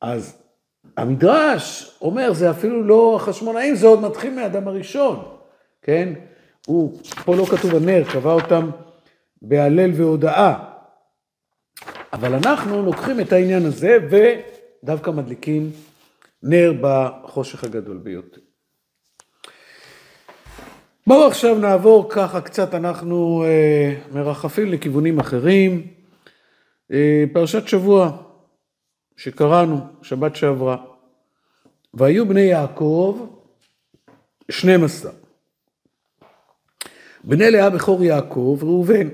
אז 0.00 0.42
המדרש 0.96 1.96
אומר, 2.00 2.32
זה 2.32 2.50
אפילו 2.50 2.82
לא 2.82 3.16
החשמונאים, 3.16 3.74
זה 3.74 3.86
עוד 3.86 4.00
מתחיל 4.00 4.34
מהאדם 4.34 4.68
הראשון, 4.68 5.24
כן? 5.82 6.12
הוא, 6.66 6.98
פה 7.24 7.36
לא 7.36 7.44
כתוב 7.44 7.74
הנר, 7.74 8.02
קבע 8.12 8.32
אותם 8.32 8.70
בהלל 9.42 9.90
והודאה. 9.94 10.64
אבל 12.12 12.34
אנחנו 12.34 12.82
לוקחים 12.82 13.20
את 13.20 13.32
העניין 13.32 13.66
הזה 13.66 13.96
ודווקא 14.10 15.10
מדליקים 15.10 15.70
נר 16.42 16.72
בחושך 16.80 17.64
הגדול 17.64 17.98
ביותר. 17.98 18.40
בואו 21.10 21.26
עכשיו 21.26 21.58
נעבור 21.58 22.10
ככה 22.10 22.40
קצת, 22.40 22.74
אנחנו 22.74 23.44
אה, 23.44 23.94
מרחפים 24.12 24.72
לכיוונים 24.72 25.18
אחרים. 25.18 25.86
אה, 26.92 27.24
פרשת 27.32 27.68
שבוע 27.68 28.16
שקראנו, 29.16 29.80
שבת 30.02 30.36
שעברה. 30.36 30.76
והיו 31.94 32.28
בני 32.28 32.40
יעקב 32.40 33.26
12. 34.50 35.12
בני 37.24 37.50
לאה 37.50 37.70
בכור 37.70 38.04
יעקב, 38.04 38.58
ראובן, 38.62 39.08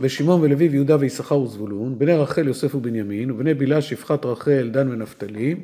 ושמעון 0.00 0.40
ולוי 0.40 0.68
ויהודה 0.68 0.96
ויששכר 1.00 1.40
וזבולון, 1.40 1.98
בני 1.98 2.14
רחל 2.16 2.46
יוסף 2.46 2.74
ובנימין, 2.74 3.30
ובני 3.30 3.54
בלהה 3.54 3.82
שפחת 3.82 4.24
רחל 4.24 4.70
דן 4.72 4.88
ונפתלי, 4.88 5.54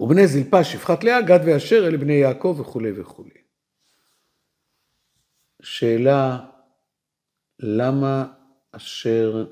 ובני 0.00 0.26
זלפה 0.26 0.64
שפחת 0.64 1.04
לאה 1.04 1.22
גד 1.22 1.40
ואשר 1.46 1.86
אלה 1.88 1.98
בני 1.98 2.12
יעקב 2.12 2.56
וכולי 2.60 3.00
וכולי. 3.00 3.30
שאלה, 5.62 6.46
למה 7.58 8.32
אשר 8.72 9.46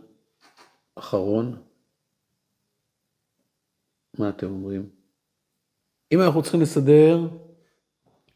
אחרון? 0.95 1.63
מה 4.19 4.29
אתם 4.29 4.47
אומרים? 4.47 4.91
אם 6.13 6.23
אנחנו 6.23 6.43
צריכים 6.43 6.61
לסדר 6.61 7.19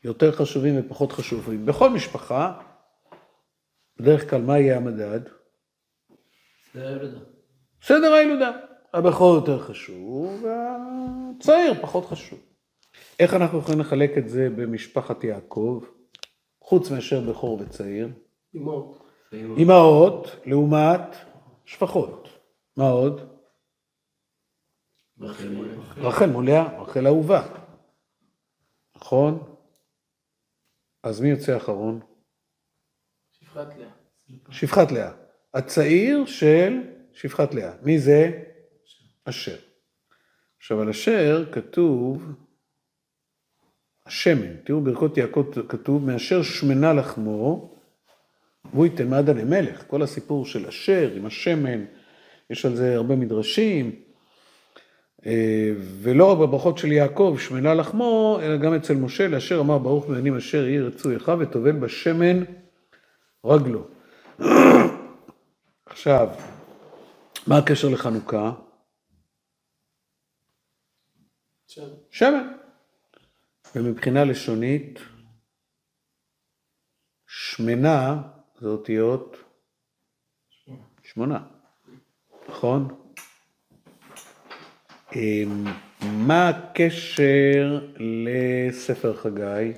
יותר 0.04 0.32
חשובים 0.32 0.74
ופחות 0.80 1.12
חשובים, 1.12 1.66
בכל 1.66 1.90
משפחה, 1.90 2.60
בדרך 3.96 4.30
כלל 4.30 4.42
מה 4.42 4.58
יהיה 4.58 4.76
המדד? 4.76 5.20
זה 6.74 6.88
הילודה. 6.88 7.18
סדר 7.82 8.12
הילודה. 8.12 8.69
הבכור 8.94 9.34
יותר 9.34 9.58
חשוב, 9.58 10.44
והצעיר 10.44 11.82
פחות 11.82 12.06
חשוב. 12.06 12.38
איך 13.18 13.34
אנחנו 13.34 13.58
יכולים 13.58 13.80
לחלק 13.80 14.10
את 14.18 14.28
זה 14.28 14.48
במשפחת 14.56 15.24
יעקב, 15.24 15.84
חוץ 16.60 16.90
מאשר 16.90 17.20
בכור 17.30 17.60
וצעיר? 17.60 18.08
אמהות 19.32 20.26
לעומת 20.46 21.16
שפחות. 21.64 22.28
מה 22.76 22.88
עוד? 22.88 23.20
רחל 25.96 26.30
מולאה, 26.30 26.82
רחל 26.82 27.06
אהובה. 27.06 27.42
נכון? 28.96 29.56
אז 31.02 31.20
מי 31.20 31.28
יוצא 31.28 31.56
אחרון? 31.56 32.00
שפחת 33.32 33.76
לאה. 33.78 33.90
שפחת 34.50 34.92
לאה. 34.92 35.12
הצעיר 35.54 36.26
של 36.26 36.80
שפחת 37.12 37.54
לאה. 37.54 37.72
מי 37.82 37.98
זה? 37.98 38.49
אשר. 39.24 39.56
עכשיו 40.58 40.80
על 40.80 40.88
אשר 40.88 41.44
כתוב 41.52 42.32
השמן, 44.06 44.56
תראו 44.64 44.80
ברכות 44.80 45.16
יעקב 45.16 45.46
כתוב 45.68 46.04
מאשר 46.04 46.42
שמנה 46.42 46.92
לחמו 46.92 47.74
והוא 48.72 48.84
ייתן 48.84 49.08
מעדה 49.08 49.32
למלך, 49.32 49.84
כל 49.86 50.02
הסיפור 50.02 50.46
של 50.46 50.66
אשר 50.66 51.10
עם 51.16 51.26
השמן, 51.26 51.84
יש 52.50 52.66
על 52.66 52.76
זה 52.76 52.96
הרבה 52.96 53.16
מדרשים, 53.16 53.92
אה, 55.26 55.72
ולא 56.02 56.32
רק 56.32 56.38
בברכות 56.38 56.78
של 56.78 56.92
יעקב, 56.92 57.36
שמנה 57.38 57.74
לחמו, 57.74 58.38
אלא 58.42 58.56
גם 58.56 58.74
אצל 58.74 58.94
משה, 58.94 59.28
לאשר 59.28 59.60
אמר 59.60 59.78
ברוך 59.78 60.08
מבינים 60.08 60.36
אשר 60.36 60.66
יהי 60.66 60.80
רצוי 60.80 61.16
לך 61.16 61.32
וטובל 61.38 61.72
בשמן 61.72 62.42
רגלו. 63.44 63.84
עכשיו, 65.86 66.28
מה 67.46 67.58
הקשר 67.58 67.88
לחנוכה? 67.88 68.52
שמן. 72.10 72.52
ומבחינה 73.74 74.24
לשונית, 74.24 74.98
שמנה 77.26 78.22
זה 78.60 78.68
אותיות 78.68 79.36
שמונה, 81.02 81.38
נכון? 82.48 82.88
אמ, 85.16 85.64
מה 86.02 86.48
הקשר 86.48 87.88
לספר 87.96 89.16
חגי? 89.16 89.72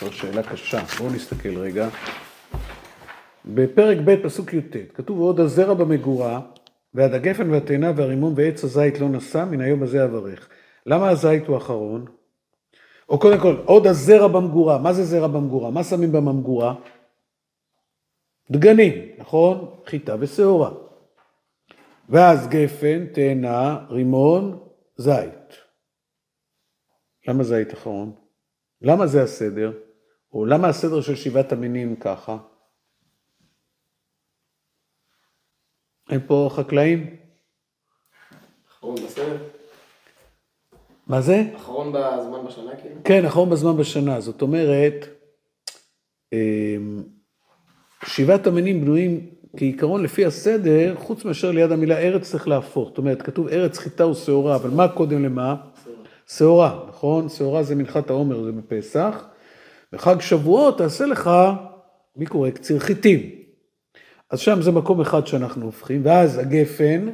זו 0.00 0.12
שאלה 0.12 0.42
קשה, 0.42 0.84
בואו 0.98 1.14
נסתכל 1.14 1.58
רגע. 1.58 1.88
בפרק 3.44 3.98
ב' 4.04 4.22
פסוק 4.24 4.52
י"ט, 4.52 4.76
כתוב 4.94 5.18
עוד 5.18 5.40
הזרע 5.40 5.74
במגורה, 5.74 6.40
ועד 6.94 7.14
הגפן 7.14 7.50
והתאנה 7.50 7.92
והרימון 7.96 8.32
ועץ 8.36 8.64
הזית 8.64 9.00
לא 9.00 9.08
נשא, 9.08 9.44
מן 9.44 9.60
היום 9.60 9.82
הזה 9.82 10.04
אברך. 10.04 10.48
למה 10.86 11.08
הזית 11.08 11.46
הוא 11.46 11.56
אחרון? 11.56 12.04
או 13.08 13.18
קודם 13.18 13.40
כל, 13.40 13.56
עוד 13.64 13.86
הזרע 13.86 14.28
במגורה. 14.28 14.78
מה 14.78 14.92
זה 14.92 15.04
זרע 15.04 15.28
במגורה? 15.28 15.70
מה 15.70 15.84
שמים 15.84 16.12
בממגורה? 16.12 16.74
דגנים, 18.50 18.92
נכון? 19.18 19.80
חיטה 19.86 20.16
ושעורה. 20.20 20.70
ואז 22.08 22.48
גפן, 22.48 23.06
תאנה, 23.06 23.86
רימון, 23.90 24.68
זית. 24.96 25.56
למה 27.28 27.44
זית 27.44 27.72
אחרון? 27.74 28.14
למה 28.80 29.06
זה 29.06 29.22
הסדר? 29.22 29.72
או 30.32 30.46
למה 30.46 30.68
הסדר 30.68 31.00
של 31.00 31.16
שבעת 31.16 31.52
המינים 31.52 31.96
ככה? 31.96 32.38
אין 36.10 36.20
פה 36.26 36.48
חקלאים? 36.52 37.16
אחרון 38.68 38.94
בסרט? 38.94 39.51
מה 41.12 41.20
זה? 41.20 41.42
אחרון 41.56 41.92
בזמן 41.92 42.46
בשנה 42.46 42.76
כאילו? 42.80 42.94
כן, 43.04 43.24
אחרון 43.24 43.50
בזמן 43.50 43.76
בשנה. 43.76 44.20
זאת 44.20 44.42
אומרת, 44.42 45.06
אמ, 46.32 47.02
שבעת 48.06 48.46
המינים 48.46 48.80
בנויים 48.80 49.26
כעיקרון 49.56 50.02
לפי 50.02 50.26
הסדר, 50.26 50.94
חוץ 50.98 51.24
מאשר 51.24 51.50
ליד 51.50 51.72
המילה 51.72 51.98
ארץ 51.98 52.30
צריך 52.30 52.48
להפוך. 52.48 52.88
זאת 52.88 52.98
אומרת, 52.98 53.22
כתוב 53.22 53.48
ארץ 53.48 53.78
חיטה 53.78 54.06
ושעורה, 54.06 54.54
אבל 54.54 54.70
מה 54.70 54.88
קודם 54.88 55.24
למה? 55.24 55.56
שעורה, 56.28 56.84
נכון? 56.88 57.28
שעורה 57.28 57.62
זה 57.62 57.74
מנחת 57.74 58.10
העומר, 58.10 58.44
זה 58.44 58.52
בפסח. 58.52 59.24
בחג 59.92 60.20
שבועות 60.20 60.78
תעשה 60.78 61.06
לך, 61.06 61.30
מי 62.16 62.26
קורא? 62.26 62.50
קציר 62.50 62.78
חיטים. 62.78 63.20
אז 64.30 64.40
שם 64.40 64.62
זה 64.62 64.70
מקום 64.70 65.00
אחד 65.00 65.26
שאנחנו 65.26 65.64
הופכים, 65.64 66.00
ואז 66.04 66.38
הגפן, 66.38 67.08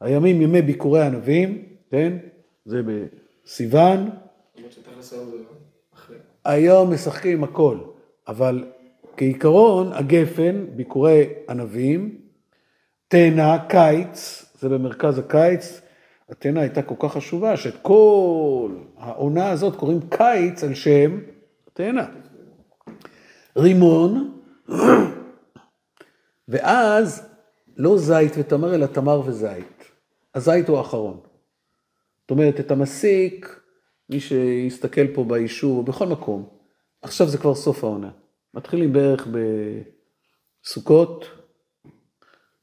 הימים 0.00 0.42
ימי 0.42 0.62
ביקורי 0.62 1.02
ענבים, 1.02 1.62
כן? 1.90 2.12
זה 2.64 2.82
למרות 4.56 4.72
שתכלס 4.72 5.14
היום 6.44 6.92
משחקים 6.92 7.44
הכל, 7.44 7.78
אבל 8.28 8.64
כעיקרון 9.16 9.92
הגפן, 9.92 10.66
ביקורי 10.76 11.28
ענבים, 11.48 12.18
תאנה, 13.08 13.58
קיץ, 13.68 14.44
זה 14.60 14.68
במרכז 14.68 15.18
הקיץ, 15.18 15.80
התאנה 16.28 16.60
הייתה 16.60 16.82
כל 16.82 16.94
כך 16.98 17.12
חשובה 17.12 17.56
שאת 17.56 17.74
כל 17.82 18.70
העונה 18.98 19.50
הזאת 19.50 19.76
קוראים 19.76 20.00
קיץ 20.10 20.64
על 20.64 20.74
שם 20.74 21.20
תאנה. 21.72 22.06
רימון, 23.56 24.40
ואז 26.48 27.28
לא 27.76 27.98
זית 27.98 28.32
ותמר 28.38 28.74
אלא 28.74 28.86
תמר 28.86 29.20
וזית. 29.24 29.84
הזית 30.34 30.68
הוא 30.68 30.78
האחרון. 30.78 31.20
זאת 32.26 32.30
אומרת, 32.30 32.60
את 32.60 32.70
המסיק, 32.70 33.60
מי 34.10 34.20
שיסתכל 34.20 35.14
פה 35.14 35.24
ביישוב, 35.24 35.86
בכל 35.86 36.06
מקום, 36.06 36.48
עכשיו 37.02 37.28
זה 37.28 37.38
כבר 37.38 37.54
סוף 37.54 37.84
העונה. 37.84 38.10
מתחילים 38.54 38.92
בערך 38.92 39.28
בסוכות, 40.64 41.24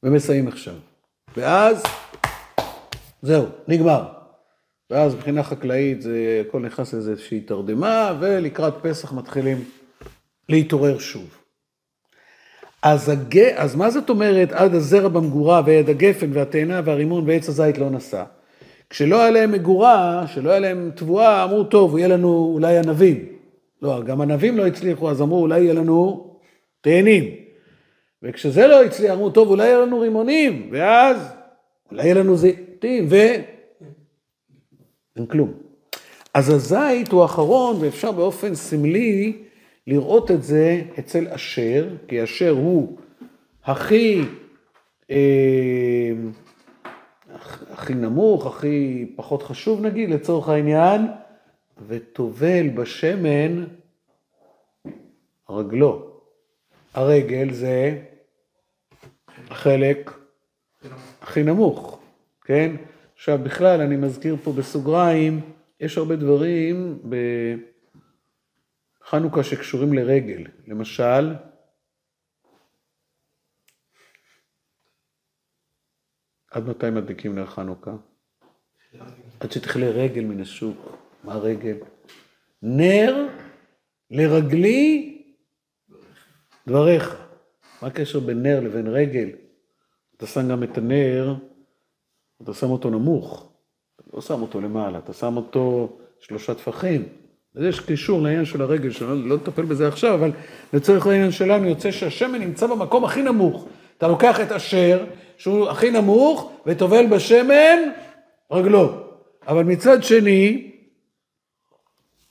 ומסיימים 0.03 0.47
עכשיו. 0.47 0.75
ואז, 1.37 1.83
זהו, 3.21 3.45
נגמר. 3.67 4.03
ואז 4.89 5.15
מבחינה 5.15 5.43
חקלאית 5.43 6.01
זה 6.01 6.43
הכל 6.47 6.59
נכנס 6.59 6.93
לאיזושהי 6.93 7.41
תרדמה, 7.41 8.17
ולקראת 8.19 8.73
פסח 8.81 9.13
מתחילים 9.13 9.63
להתעורר 10.49 10.99
שוב. 10.99 11.37
אז, 12.81 13.09
הג... 13.09 13.37
אז 13.37 13.75
מה 13.75 13.89
זאת 13.89 14.09
אומרת 14.09 14.51
עד 14.51 14.75
הזרע 14.75 15.07
במגורה 15.07 15.61
ועד 15.65 15.89
הגפן 15.89 16.29
והתאנה 16.33 16.81
והרימון 16.85 17.29
ועץ 17.29 17.49
הזית 17.49 17.77
לא 17.77 17.89
נשא? 17.89 18.23
כשלא 18.93 19.21
היה 19.21 19.31
להם 19.31 19.51
מגורה, 19.51 20.23
שלא 20.27 20.49
היה 20.49 20.59
להם 20.59 20.91
תבואה, 20.95 21.43
אמרו, 21.43 21.63
טוב, 21.63 21.97
יהיה 21.97 22.07
לנו 22.07 22.51
אולי 22.53 22.77
ענבים. 22.77 23.25
לא, 23.81 24.03
גם 24.03 24.21
ענבים 24.21 24.57
לא 24.57 24.67
הצליחו, 24.67 25.09
אז 25.09 25.21
אמרו, 25.21 25.41
אולי 25.41 25.59
יהיה 25.59 25.73
לנו 25.73 26.27
תאנים. 26.81 27.23
וכשזה 28.23 28.67
לא 28.67 28.83
הצליח, 28.83 29.13
אמרו, 29.13 29.29
טוב, 29.29 29.49
אולי 29.49 29.67
יהיה 29.67 29.79
לנו 29.79 29.99
רימונים, 29.99 30.69
ואז 30.71 31.33
אולי 31.91 32.03
יהיה 32.03 32.13
לנו 32.13 32.35
זיתים, 32.35 33.05
ו... 33.09 33.15
אין 35.15 35.25
כלום. 35.25 35.53
אז 36.33 36.49
הזית 36.49 37.11
הוא 37.11 37.21
האחרון, 37.21 37.77
ואפשר 37.79 38.11
באופן 38.11 38.55
סמלי 38.55 39.37
לראות 39.87 40.31
את 40.31 40.43
זה 40.43 40.81
אצל 40.99 41.27
אשר, 41.27 41.87
כי 42.07 42.23
אשר 42.23 42.49
הוא 42.49 42.97
הכי, 43.65 44.21
אה, 45.11 46.11
הכי 47.71 47.93
נמוך, 47.93 48.45
הכי 48.45 49.05
פחות 49.15 49.43
חשוב 49.43 49.81
נגיד, 49.81 50.09
לצורך 50.09 50.49
העניין, 50.49 51.07
וטובל 51.87 52.69
בשמן 52.69 53.63
רגלו. 55.49 56.19
הרגל 56.93 57.53
זה 57.53 58.01
החלק 59.49 60.11
הכי 61.21 61.43
נמוך, 61.43 61.99
כן? 62.41 62.75
עכשיו 63.15 63.39
בכלל 63.43 63.81
אני 63.81 63.95
מזכיר 63.95 64.35
פה 64.43 64.51
בסוגריים, 64.51 65.41
יש 65.79 65.97
הרבה 65.97 66.15
דברים 66.15 66.99
בחנוכה 69.03 69.43
שקשורים 69.43 69.93
לרגל. 69.93 70.43
למשל, 70.67 71.33
עד 76.53 76.69
מתי 76.69 76.89
מדליקים 76.89 77.35
נר 77.35 77.45
חנוכה? 77.45 77.91
עד 79.39 79.51
שתכלה 79.51 79.85
רגל 79.85 80.23
מן 80.25 80.41
השוק. 80.41 80.97
מה 81.23 81.35
רגל? 81.37 81.77
נר 82.61 83.27
לרגלי 84.11 85.21
דבריך. 86.67 87.25
מה 87.81 87.87
הקשר 87.87 88.19
בין 88.19 88.43
נר 88.43 88.59
לבין 88.59 88.87
רגל? 88.87 89.29
אתה 90.17 90.27
שם 90.27 90.49
גם 90.49 90.63
את 90.63 90.77
הנר, 90.77 91.35
אתה 92.43 92.53
שם 92.53 92.69
אותו 92.69 92.89
נמוך. 92.89 93.53
אתה 93.95 94.09
לא 94.13 94.21
שם 94.21 94.41
אותו 94.41 94.61
למעלה, 94.61 94.99
אתה 94.99 95.13
שם 95.13 95.37
אותו 95.37 95.97
שלושה 96.19 96.53
טפחים. 96.53 97.05
אז 97.55 97.63
יש 97.63 97.79
קישור 97.79 98.21
לעניין 98.21 98.45
של 98.45 98.61
הרגל, 98.61 98.91
שלא 98.91 99.27
לא 99.27 99.35
נטפל 99.35 99.65
בזה 99.65 99.87
עכשיו, 99.87 100.13
אבל 100.13 100.31
לצורך 100.73 101.07
העניין 101.07 101.31
שלנו 101.31 101.67
יוצא 101.67 101.91
שהשמן 101.91 102.39
נמצא 102.39 102.67
במקום 102.67 103.05
הכי 103.05 103.21
נמוך. 103.21 103.67
אתה 104.03 104.11
לוקח 104.11 104.39
את 104.41 104.51
אשר, 104.51 105.05
שהוא 105.37 105.69
הכי 105.69 105.91
נמוך, 105.91 106.51
וטובל 106.65 107.05
בשמן 107.07 107.79
רגלו. 108.51 108.89
אבל 109.47 109.63
מצד 109.63 110.03
שני, 110.03 110.71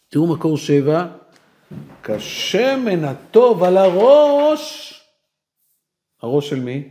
תראו 0.08 0.26
מקור 0.26 0.56
שבע, 0.56 1.06
כשמן 2.02 3.04
הטוב 3.04 3.62
על 3.62 3.76
הראש, 3.76 4.94
הראש 6.22 6.50
של 6.50 6.60
מי? 6.60 6.88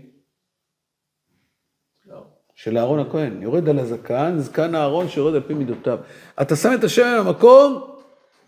של 2.56 2.78
אהרון 2.78 3.00
הכהן, 3.00 3.42
יורד 3.42 3.70
על 3.70 3.80
הזקן, 3.80 4.36
זקן 4.40 4.76
אהרון 4.76 5.10
שיורד 5.10 5.36
על 5.36 5.42
פי 5.42 5.54
מידותיו. 5.54 6.00
אתה 6.42 6.56
שם 6.56 6.74
את 6.74 6.84
השמן 6.84 7.18
במקום 7.26 7.82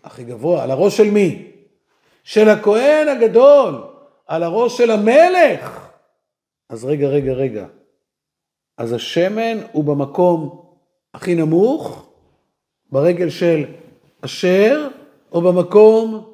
הכי 0.04 0.24
גבוה, 0.24 0.62
על 0.62 0.70
הראש 0.70 0.96
של 0.96 1.10
מי? 1.10 1.52
של 2.24 2.48
הכהן 2.48 3.08
הגדול, 3.08 3.82
על 4.26 4.42
הראש 4.42 4.76
של 4.78 4.90
המלך. 4.90 5.83
אז 6.68 6.84
רגע, 6.84 7.08
רגע, 7.08 7.32
רגע. 7.32 7.66
אז 8.78 8.92
השמן 8.92 9.58
הוא 9.72 9.84
במקום 9.84 10.64
הכי 11.14 11.34
נמוך, 11.34 12.12
ברגל 12.92 13.30
של 13.30 13.64
אשר, 14.20 14.88
או 15.32 15.40
במקום 15.40 16.32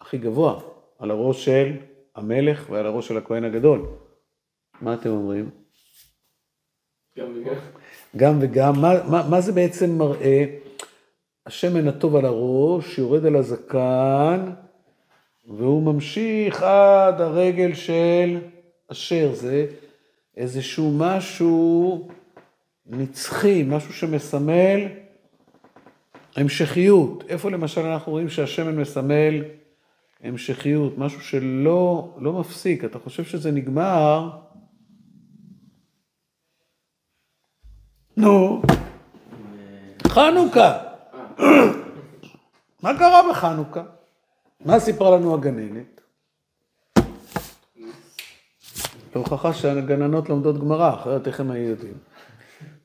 הכי 0.00 0.18
גבוה, 0.18 0.60
על 0.98 1.10
הראש 1.10 1.44
של 1.44 1.76
המלך 2.14 2.70
ועל 2.70 2.86
הראש 2.86 3.08
של 3.08 3.16
הכהן 3.16 3.44
הגדול. 3.44 3.86
מה 4.80 4.94
אתם 4.94 5.10
אומרים? 5.10 5.50
גם 7.18 7.32
וגם. 7.36 7.54
גם 8.16 8.38
וגם, 8.40 8.72
מה, 8.80 9.10
מה, 9.10 9.28
מה 9.30 9.40
זה 9.40 9.52
בעצם 9.52 9.98
מראה? 9.98 10.44
השמן 11.46 11.88
הטוב 11.88 12.16
על 12.16 12.24
הראש, 12.24 12.98
יורד 12.98 13.26
על 13.26 13.36
הזקן, 13.36 14.52
והוא 15.44 15.82
ממשיך 15.82 16.62
עד 16.62 17.20
הרגל 17.20 17.74
של 17.74 18.38
אשר. 18.92 19.34
זה 19.34 19.66
איזשהו 20.36 20.92
משהו 20.98 22.08
נצחי, 22.86 23.62
משהו 23.62 23.92
שמסמל 23.92 24.88
המשכיות. 26.36 27.24
איפה 27.28 27.50
למשל 27.50 27.80
אנחנו 27.80 28.12
רואים 28.12 28.28
שהשמן 28.28 28.76
מסמל 28.76 29.44
המשכיות, 30.22 30.98
משהו 30.98 31.20
שלא 31.20 32.14
לא 32.18 32.32
מפסיק, 32.32 32.84
אתה 32.84 32.98
חושב 32.98 33.24
שזה 33.24 33.50
נגמר, 33.50 34.30
נו, 38.16 38.62
חנוכה. 40.08 40.78
מה 42.82 42.98
קרה 42.98 43.30
בחנוכה? 43.30 43.82
מה 44.64 44.80
סיפרה 44.80 45.16
לנו 45.16 45.34
הגננת? 45.34 46.01
להוכחה 49.14 49.52
שהגננות 49.52 50.28
לומדות 50.28 50.58
גמרא, 50.58 50.94
אחרת 50.94 51.26
איך 51.26 51.40
הם 51.40 51.50
היו 51.50 51.70
יודעים. 51.70 51.94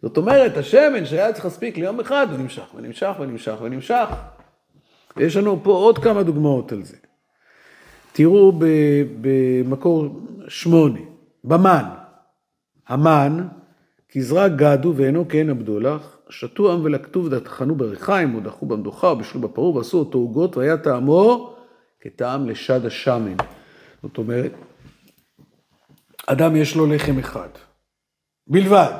זאת 0.01 0.17
אומרת, 0.17 0.57
השמן 0.57 1.05
שהיה 1.05 1.33
צריך 1.33 1.45
להספיק 1.45 1.77
ליום 1.77 1.99
אחד, 1.99 2.27
הוא 2.31 2.39
נמשך 2.39 2.65
ונמשך 2.75 3.15
ונמשך 3.19 3.55
ונמשך. 3.61 4.09
ויש 5.17 5.37
לנו 5.37 5.59
פה 5.63 5.71
עוד 5.71 5.97
כמה 5.97 6.23
דוגמאות 6.23 6.71
על 6.71 6.83
זה. 6.83 6.97
תראו 8.11 8.53
במקור 9.21 10.19
שמונה, 10.47 10.99
במן. 11.43 11.83
המן, 12.87 13.47
כי 14.09 14.21
זרע 14.21 14.47
גדו 14.47 14.93
ואינו 14.95 15.27
כן 15.29 15.49
עבדו 15.49 15.79
לך, 15.79 16.17
שתו 16.29 16.73
עם 16.73 16.85
ולקטו 16.85 17.23
ודחנו 17.23 17.75
בריחיים, 17.75 18.35
או 18.35 18.39
דחו 18.39 18.65
במדוחה, 18.65 19.09
או 19.09 19.15
בישלו 19.15 19.41
בפרעה, 19.41 19.75
ועשו 19.75 19.99
אותו 19.99 20.17
עוגות, 20.17 20.57
והיה 20.57 20.77
טעמו 20.77 21.55
כטעם 22.01 22.49
לשד 22.49 22.85
השמן. 22.85 23.35
זאת 24.03 24.17
אומרת, 24.17 24.51
אדם 26.29 26.55
יש 26.55 26.75
לו 26.75 26.85
לחם 26.85 27.19
אחד, 27.19 27.49
בלבד. 28.47 28.93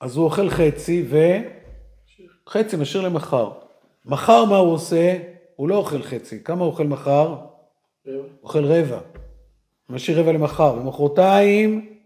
אז 0.00 0.16
הוא 0.16 0.24
אוכל 0.24 0.50
חצי 0.50 1.06
וחצי 2.46 2.76
משאיר 2.76 3.02
למחר. 3.02 3.52
מחר 4.04 4.44
מה 4.44 4.56
הוא 4.56 4.72
עושה? 4.72 5.18
הוא 5.56 5.68
לא 5.68 5.74
אוכל 5.76 6.02
חצי. 6.02 6.44
כמה 6.44 6.64
הוא 6.64 6.70
אוכל 6.70 6.86
מחר? 6.86 7.36
רבע. 8.06 8.28
אוכל 8.42 8.64
רבע. 8.64 9.00
משאיר 9.88 10.20
רבע 10.20 10.32
למחר. 10.32 10.74
ומחרתיים 10.74 11.98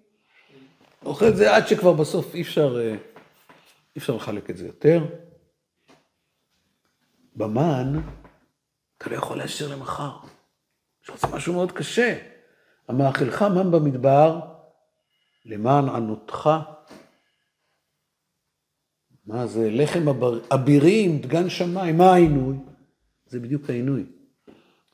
אוכל 1.05 1.29
את 1.29 1.37
זה 1.37 1.57
עד 1.57 1.69
שכבר 1.69 1.93
בסוף 1.93 2.35
אי 2.35 2.43
אפשר, 2.43 2.79
אה, 2.81 2.91
אי 2.91 3.99
אפשר 3.99 4.17
לחלק 4.17 4.51
את 4.51 4.57
זה 4.57 4.67
יותר. 4.67 5.05
במן, 7.37 8.01
אתה 8.99 9.11
לא 9.11 9.17
יכול 9.17 9.39
להשאיר 9.39 9.75
למחר. 9.75 10.11
יש 11.03 11.11
לך 11.11 11.25
משהו 11.25 11.53
מאוד 11.55 11.73
קשה. 11.73 12.36
המאכילך 12.89 13.43
מן 13.43 13.71
במדבר, 13.71 14.41
למען 15.45 15.89
ענותך. 15.89 16.51
מה 19.27 19.47
זה? 19.47 19.71
לחם 19.71 20.09
אבר- 20.09 20.41
אבירים, 20.55 21.19
דגן 21.19 21.49
שמיים, 21.49 21.99
מה 21.99 22.13
העינוי? 22.13 22.57
זה 23.27 23.41
בדיוק 23.41 23.71
העינוי. 23.71 24.05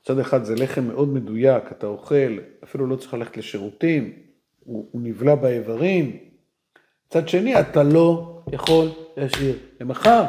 מצד 0.03 0.19
אחד 0.19 0.45
זה 0.45 0.55
לחם 0.55 0.85
מאוד 0.85 1.09
מדויק, 1.09 1.65
אתה 1.73 1.87
אוכל, 1.87 2.39
אפילו 2.65 2.87
לא 2.87 2.97
צריך 2.97 3.15
ללכת 3.15 3.37
לשירותים, 3.37 4.13
הוא, 4.61 4.89
הוא 4.93 5.01
נבלע 5.03 5.35
באיברים. 5.35 6.19
מצד 7.07 7.29
שני, 7.29 7.61
אתה 7.61 7.83
לא 7.83 8.43
יכול 8.53 8.89
להשאיר 9.17 9.59
למחר. 9.81 10.25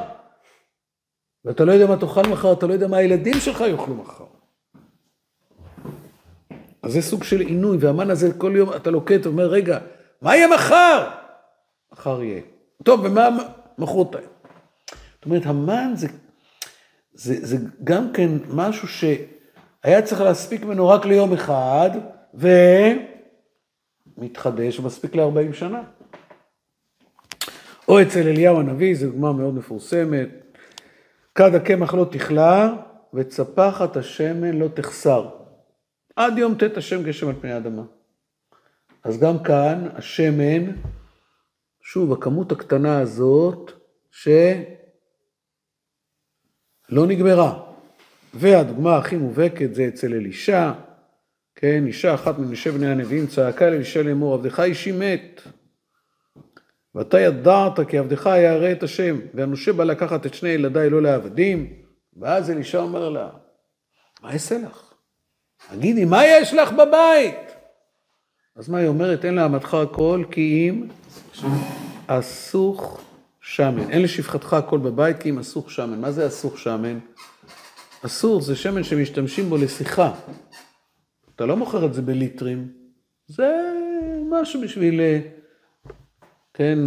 ואתה 1.45 1.65
לא 1.65 1.71
יודע 1.71 1.88
מה 1.88 1.97
תאכל 1.99 2.21
מחר, 2.32 2.54
אתה 2.54 2.67
לא 2.67 2.73
יודע 2.73 2.88
מה 2.88 2.97
הילדים 2.97 3.34
שלך 3.39 3.62
יאכלו 3.62 3.95
מחר. 3.95 4.26
אז 6.84 6.91
זה 6.91 7.02
סוג 7.02 7.24
של 7.24 7.39
עינוי, 7.39 7.78
והמן 7.80 8.10
הזה 8.10 8.34
כל 8.38 8.54
יום 8.56 8.74
אתה 8.76 8.91
לוקט 8.91 9.26
ואומר, 9.26 9.48
רגע, 9.48 9.80
מה 10.22 10.36
יהיה 10.36 10.48
מחר? 10.48 11.10
מחר 11.93 12.24
יהיה. 12.24 12.41
טוב, 12.84 13.02
ומה 13.04 13.30
מחרתיים? 13.78 14.28
זאת 15.15 15.26
אומרת, 15.26 15.46
המן 15.46 15.91
זה, 15.96 16.08
זה, 17.13 17.46
זה 17.46 17.58
גם 17.84 18.13
כן 18.13 18.30
משהו 18.50 18.88
שהיה 18.88 20.02
צריך 20.02 20.22
להספיק 20.22 20.63
ממנו 20.63 20.88
רק 20.88 21.06
ליום 21.06 21.34
אחד, 21.34 21.89
ומתחדש 24.17 24.80
ומספיק 24.80 25.15
ל-40 25.15 25.54
שנה. 25.54 25.84
או 27.88 28.02
אצל 28.02 28.19
אליהו 28.19 28.60
הנביא, 28.60 28.96
זו 28.96 29.06
דוגמה 29.06 29.34
מאוד 29.34 29.54
מפורסמת, 29.54 30.30
כד 31.36 31.56
הקמח 31.56 31.93
לא 31.93 32.06
תכלה, 32.12 32.74
וצפחת 33.13 33.98
השמן 33.98 34.52
לא 34.52 34.67
תחסר. 34.67 35.42
עד 36.15 36.38
יום 36.38 36.56
ט' 36.56 36.78
השם 36.78 37.04
גשם 37.04 37.28
על 37.28 37.36
פני 37.41 37.52
האדמה. 37.52 37.84
אז 39.04 39.19
גם 39.19 39.43
כאן 39.43 39.88
השמן, 39.93 40.71
שוב, 41.82 42.13
הכמות 42.13 42.52
הקטנה 42.52 42.99
הזאת, 42.99 43.71
שלא 44.12 44.67
נגמרה. 47.08 47.63
והדוגמה 48.34 48.97
הכי 48.97 49.15
מובהקת 49.15 49.73
זה 49.73 49.88
אצל 49.88 50.13
אלישע, 50.13 50.71
כן, 51.56 51.84
אישה 51.88 52.13
אחת 52.13 52.38
מנשי 52.39 52.71
בני 52.71 52.88
הנביאים 52.88 53.28
צעקה 53.28 53.67
אל 53.67 53.73
אלישע 53.73 54.04
לאמור, 54.04 54.34
עבדך 54.34 54.60
אישי 54.60 54.91
מת. 54.91 55.41
ואתה 56.95 57.19
ידעת 57.19 57.80
כי 57.89 57.97
עבדך 57.97 58.26
ירא 58.26 58.71
את 58.71 58.84
השם, 58.84 59.19
והנושה 59.34 59.73
בא 59.73 59.84
לקחת 59.84 60.26
את 60.26 60.34
שני 60.34 60.49
ילדיי 60.49 60.89
לא 60.89 61.02
לעבדים, 61.02 61.73
ואז 62.17 62.52
אלישע 62.52 62.80
אומר 62.80 63.10
לה, 63.10 63.30
מה 64.21 64.34
אעשה 64.34 64.58
לך? 64.58 64.92
תגידי, 65.71 66.06
מה 66.06 66.26
יש 66.26 66.54
לך 66.54 66.71
בבית? 66.71 67.36
אז 68.56 68.69
מה 68.69 68.78
היא 68.78 68.88
אומרת? 68.88 69.26
אין 69.26 69.36
לאמתך 69.36 69.73
הכל, 69.73 70.23
כי 70.32 70.69
אם 70.69 70.88
אסוך 72.08 73.02
שמן. 73.41 73.91
אין 73.91 74.02
לשפחתך 74.02 74.54
הכל 74.54 74.78
בבית, 74.78 75.19
כי 75.19 75.30
אם 75.30 75.39
אסוך 75.39 75.71
שמן. 75.71 76.02
מה 76.02 76.12
זה 76.12 76.28
אסוך 76.28 76.60
שמן? 76.60 76.99
אסור 78.06 78.41
זה 78.41 78.56
שמן 78.56 78.84
שמשתמשים 78.84 79.49
בו 79.49 79.58
לשיחה. 79.58 80.13
אתה 81.36 81.45
לא 81.45 81.58
מוכר 81.58 81.86
את 81.86 81.93
זה 81.93 82.02
בליטרים, 82.02 82.67
זה 83.28 83.52
משהו 84.30 84.62
בשביל, 84.62 85.02
אה, 85.02 85.19
כן, 86.54 86.80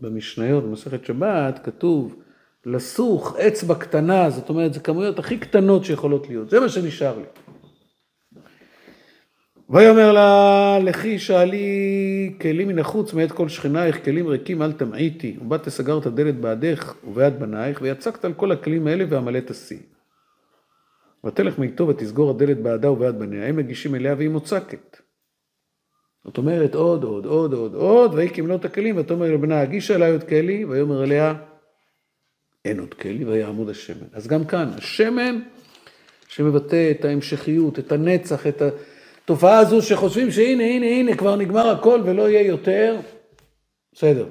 במשניות, 0.00 0.64
במסכת 0.64 1.04
שבת, 1.04 1.60
כתוב 1.64 2.14
לסוך 2.66 3.36
אצבע 3.36 3.74
קטנה, 3.74 4.30
זאת 4.30 4.48
אומרת, 4.48 4.74
זה 4.74 4.80
כמויות 4.80 5.18
הכי 5.18 5.38
קטנות 5.38 5.84
שיכולות 5.84 6.28
להיות, 6.28 6.50
זה 6.50 6.60
מה 6.60 6.68
שנשאר 6.68 7.18
לי. 7.18 7.24
ויאמר 9.70 10.12
לה, 10.12 10.78
לכי 10.82 11.18
שאלי 11.18 12.36
כלים 12.40 12.68
מן 12.68 12.78
החוץ 12.78 13.14
מאת 13.14 13.32
כל 13.32 13.48
שכנייך, 13.48 14.04
כלים 14.04 14.26
ריקים 14.26 14.62
אל 14.62 14.72
תמעיטי, 14.72 15.36
ובאת 15.42 15.62
תסגר 15.62 15.98
את 15.98 16.06
הדלת 16.06 16.40
בעדך 16.40 16.94
וביד 17.04 17.40
בנייך, 17.40 17.82
ויצקת 17.82 18.24
על 18.24 18.32
כל 18.34 18.52
הכלים 18.52 18.86
האלה 18.86 19.04
ועמלאת 19.08 19.50
השיא. 19.50 19.78
ותלך 21.26 21.58
מאיתו 21.58 21.88
ותסגור 21.88 22.30
הדלת 22.30 22.62
בעדה 22.62 22.90
וביד 22.90 23.18
בניה, 23.18 23.48
הם 23.48 23.56
מגישים 23.56 23.94
אליה 23.94 24.14
והיא 24.14 24.30
מוצקת. 24.30 24.96
זאת 26.24 26.38
אומרת, 26.38 26.74
עוד, 26.74 27.04
עוד, 27.04 27.26
עוד, 27.26 27.52
עוד, 27.52 27.74
עוד, 27.74 28.14
ויהי 28.14 28.28
כמלות 28.28 28.64
הכלים, 28.64 28.96
ותאמר 28.96 29.34
לבנה, 29.34 29.60
הגישה 29.60 29.94
אליי 29.94 30.12
עוד 30.12 30.24
כלי, 30.24 30.64
ויאמר 30.64 31.04
אליה, 31.04 31.34
אין 32.66 32.78
עוד 32.78 32.94
כלי, 32.94 33.24
ויעמוד 33.24 33.68
השמן. 33.68 34.06
אז 34.12 34.26
גם 34.26 34.44
כאן, 34.44 34.68
השמן 34.78 35.40
שמבטא 36.28 36.90
את 36.90 37.04
ההמשכיות, 37.04 37.78
את 37.78 37.92
הנצח, 37.92 38.46
את 38.46 38.62
התופעה 38.62 39.58
הזו 39.58 39.82
שחושבים 39.82 40.30
שהנה, 40.30 40.64
הנה, 40.64 40.86
הנה, 40.86 41.16
כבר 41.16 41.36
נגמר 41.36 41.68
הכל 41.68 42.00
ולא 42.04 42.30
יהיה 42.30 42.46
יותר, 42.46 42.96
בסדר. 43.92 44.26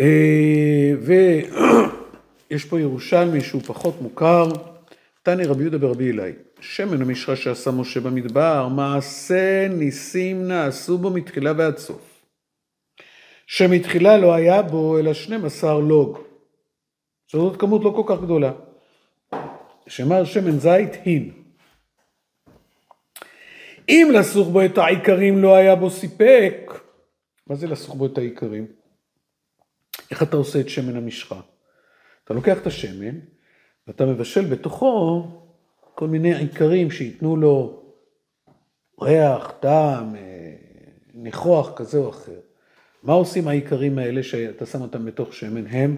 אה, 0.00 0.92
ויש 1.00 2.64
פה 2.70 2.80
ירושלמי 2.80 3.40
שהוא 3.40 3.62
פחות 3.62 4.02
מוכר, 4.02 4.48
תני 5.22 5.44
רבי 5.44 5.62
יהודה 5.62 5.78
ברבי 5.78 6.10
אלי, 6.10 6.32
שמן 6.60 7.02
המשחה 7.02 7.36
שעשה 7.36 7.70
משה 7.70 8.00
במדבר, 8.00 8.68
מעשה 8.68 9.68
ניסים 9.68 10.48
נעשו 10.48 10.98
בו 10.98 11.10
מתחילה 11.10 11.52
ועד 11.56 11.78
סוף. 11.78 12.13
שמתחילה 13.46 14.16
לא 14.16 14.34
היה 14.34 14.62
בו 14.62 14.98
אלא 14.98 15.14
12 15.14 15.80
לוג. 15.80 16.18
זאת 17.32 17.60
כמות 17.60 17.84
לא 17.84 17.90
כל 17.96 18.14
כך 18.14 18.22
גדולה. 18.22 18.52
שמר 19.86 20.24
שמן 20.24 20.58
זית 20.58 20.92
הין. 21.04 21.32
אם 23.88 24.08
לסוך 24.14 24.48
בו 24.48 24.64
את 24.64 24.78
העיקרים 24.78 25.38
לא 25.38 25.56
היה 25.56 25.74
בו 25.74 25.90
סיפק, 25.90 26.72
מה 27.46 27.56
זה 27.56 27.66
לסוך 27.66 27.94
בו 27.94 28.06
את 28.06 28.18
העיקרים? 28.18 28.66
איך 30.10 30.22
אתה 30.22 30.36
עושה 30.36 30.60
את 30.60 30.68
שמן 30.68 30.96
המשחה? 30.96 31.40
אתה 32.24 32.34
לוקח 32.34 32.58
את 32.58 32.66
השמן 32.66 33.18
ואתה 33.86 34.06
מבשל 34.06 34.44
בתוכו 34.44 35.26
כל 35.94 36.08
מיני 36.08 36.34
עיקרים 36.34 36.90
שייתנו 36.90 37.36
לו 37.36 37.82
ריח, 39.00 39.52
טעם, 39.60 40.16
אה, 40.16 40.54
ניחוח 41.14 41.72
כזה 41.76 41.98
או 41.98 42.10
אחר. 42.10 42.40
מה 43.04 43.12
עושים 43.12 43.48
העיקרים 43.48 43.98
האלה 43.98 44.22
שאתה 44.22 44.66
שם 44.66 44.80
אותם 44.80 45.04
בתוך 45.04 45.34
שמן? 45.34 45.66
הם 45.66 45.96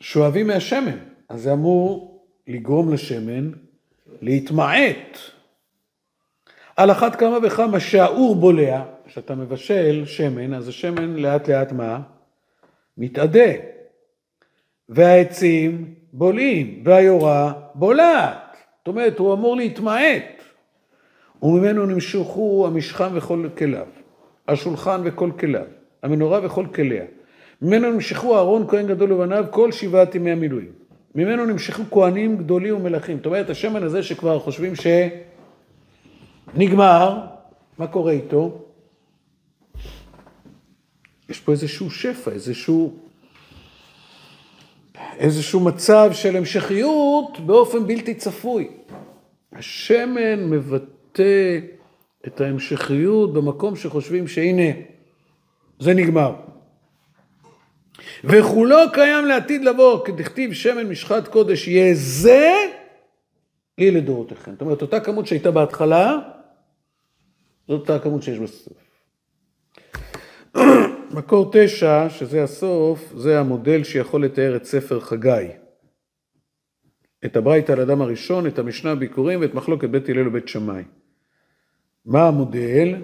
שואבים 0.00 0.46
מהשמן. 0.46 0.98
אז 1.28 1.42
זה 1.42 1.52
אמור 1.52 2.22
לגרום 2.46 2.92
לשמן 2.92 3.50
להתמעט. 4.20 5.18
על 6.76 6.90
אחת 6.90 7.16
כמה 7.16 7.38
וכמה 7.42 7.80
שהאור 7.80 8.34
בולע, 8.34 8.84
כשאתה 9.06 9.34
מבשל 9.34 10.02
שמן, 10.06 10.54
אז 10.54 10.68
השמן 10.68 11.16
לאט 11.16 11.48
לאט 11.48 11.72
מה? 11.72 12.00
מתאדה. 12.98 13.52
והעצים 14.88 15.94
בולעים, 16.12 16.82
והיורה 16.84 17.52
בולעת. 17.74 18.56
זאת 18.78 18.88
אומרת, 18.88 19.18
הוא 19.18 19.34
אמור 19.34 19.56
להתמעט. 19.56 20.42
וממנו 21.42 21.86
נמשכו 21.86 22.66
המשכן 22.66 23.16
וכל 23.16 23.48
כליו, 23.58 23.86
השולחן 24.48 25.00
וכל 25.04 25.30
כליו, 25.38 25.66
המנורה 26.02 26.40
וכל 26.42 26.66
כליה. 26.74 27.04
ממנו 27.62 27.92
נמשכו 27.92 28.36
אהרון 28.36 28.68
כהן 28.68 28.86
גדול 28.86 29.12
ובניו 29.12 29.44
כל 29.50 29.72
שבעת 29.72 30.14
ימי 30.14 30.30
המילואים. 30.30 30.72
ממנו 31.14 31.46
נמשכו 31.46 31.82
כהנים 31.90 32.36
גדולים 32.36 32.76
ומלכים. 32.76 33.16
זאת 33.16 33.26
אומרת, 33.26 33.50
השמן 33.50 33.82
הזה 33.82 34.02
שכבר 34.02 34.38
חושבים 34.38 34.72
שנגמר, 36.54 37.18
מה 37.78 37.86
קורה 37.86 38.12
איתו? 38.12 38.58
יש 41.28 41.40
פה 41.40 41.52
איזשהו 41.52 41.90
שפע, 41.90 42.30
איזשהו, 42.30 42.96
איזשהו 45.18 45.60
מצב 45.60 46.10
של 46.12 46.36
המשכיות 46.36 47.40
באופן 47.40 47.86
בלתי 47.86 48.14
צפוי. 48.14 48.68
השמן 49.52 50.50
מבטא 50.50 51.58
את 52.26 52.40
ההמשכיות 52.40 53.32
במקום 53.32 53.76
שחושבים 53.76 54.28
שהנה, 54.28 54.72
זה 55.78 55.94
נגמר. 55.94 56.34
וכולו 58.24 58.76
קיים 58.92 59.24
לעתיד 59.24 59.64
לבוא, 59.64 60.04
כדכתיב 60.04 60.52
שמן 60.52 60.88
משחת 60.88 61.28
קודש 61.28 61.68
יהיה 61.68 61.94
זה, 61.94 62.52
לי 63.78 63.90
לדורותיכם. 63.90 64.52
זאת 64.52 64.60
אומרת, 64.60 64.82
אותה 64.82 65.00
כמות 65.00 65.26
שהייתה 65.26 65.50
בהתחלה, 65.50 66.18
זאת 67.68 67.80
אותה 67.80 67.94
הכמות 67.94 68.22
שיש 68.22 68.38
בסוף. 68.38 68.76
מקור 71.16 71.50
תשע, 71.52 72.08
שזה 72.08 72.42
הסוף, 72.42 73.12
זה 73.16 73.40
המודל 73.40 73.84
שיכול 73.84 74.24
לתאר 74.24 74.56
את 74.56 74.64
ספר 74.64 75.00
חגי. 75.00 75.46
את 77.24 77.36
הברייתא 77.36 77.72
על 77.72 77.80
אדם 77.80 78.02
הראשון, 78.02 78.46
את 78.46 78.58
המשנה 78.58 78.94
ביקורים 78.94 79.40
ואת 79.40 79.54
מחלוקת 79.54 79.88
בית 79.88 80.08
הלל 80.08 80.28
ובית 80.28 80.48
שמאי. 80.48 80.82
מה 82.04 82.28
המודל? 82.28 82.94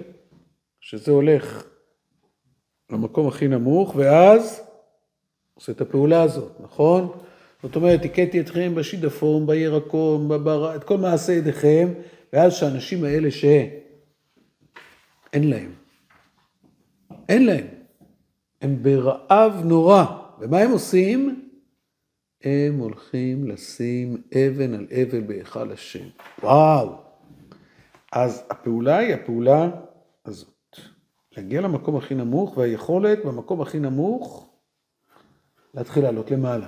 שזה 0.81 1.11
הולך 1.11 1.63
למקום 2.91 3.27
הכי 3.27 3.47
נמוך, 3.47 3.95
ואז 3.95 4.61
עושה 5.53 5.71
את 5.71 5.81
הפעולה 5.81 6.21
הזאת, 6.21 6.51
נכון? 6.59 7.11
זאת 7.63 7.75
אומרת, 7.75 8.05
הכיתי 8.05 8.39
אתכם 8.39 8.75
בשידפון, 8.75 9.47
בירקון, 9.47 10.27
בבר... 10.27 10.75
את 10.75 10.83
כל 10.83 10.97
מעשה 10.97 11.33
ידיכם, 11.33 11.89
ואז 12.33 12.53
שהאנשים 12.53 13.03
האלה 13.03 13.31
שאין 13.31 13.69
להם, 15.49 15.71
אין 17.29 17.45
להם, 17.45 17.67
הם 18.61 18.83
ברעב 18.83 19.61
נורא, 19.65 20.05
ומה 20.39 20.59
הם 20.59 20.71
עושים? 20.71 21.49
הם 22.43 22.79
הולכים 22.79 23.47
לשים 23.47 24.21
אבן 24.33 24.73
על 24.73 24.87
אבן 25.01 25.27
בהיכל 25.27 25.71
השם. 25.71 26.05
וואו. 26.43 27.08
אז 28.11 28.43
הפעולה 28.49 28.97
היא 28.97 29.13
הפעולה 29.13 29.69
הזאת. 30.25 30.77
להגיע 31.37 31.61
למקום 31.61 31.95
הכי 31.95 32.15
נמוך, 32.15 32.57
והיכולת 32.57 33.25
במקום 33.25 33.61
הכי 33.61 33.79
נמוך 33.79 34.49
להתחיל 35.73 36.03
לעלות 36.03 36.31
למעלה. 36.31 36.67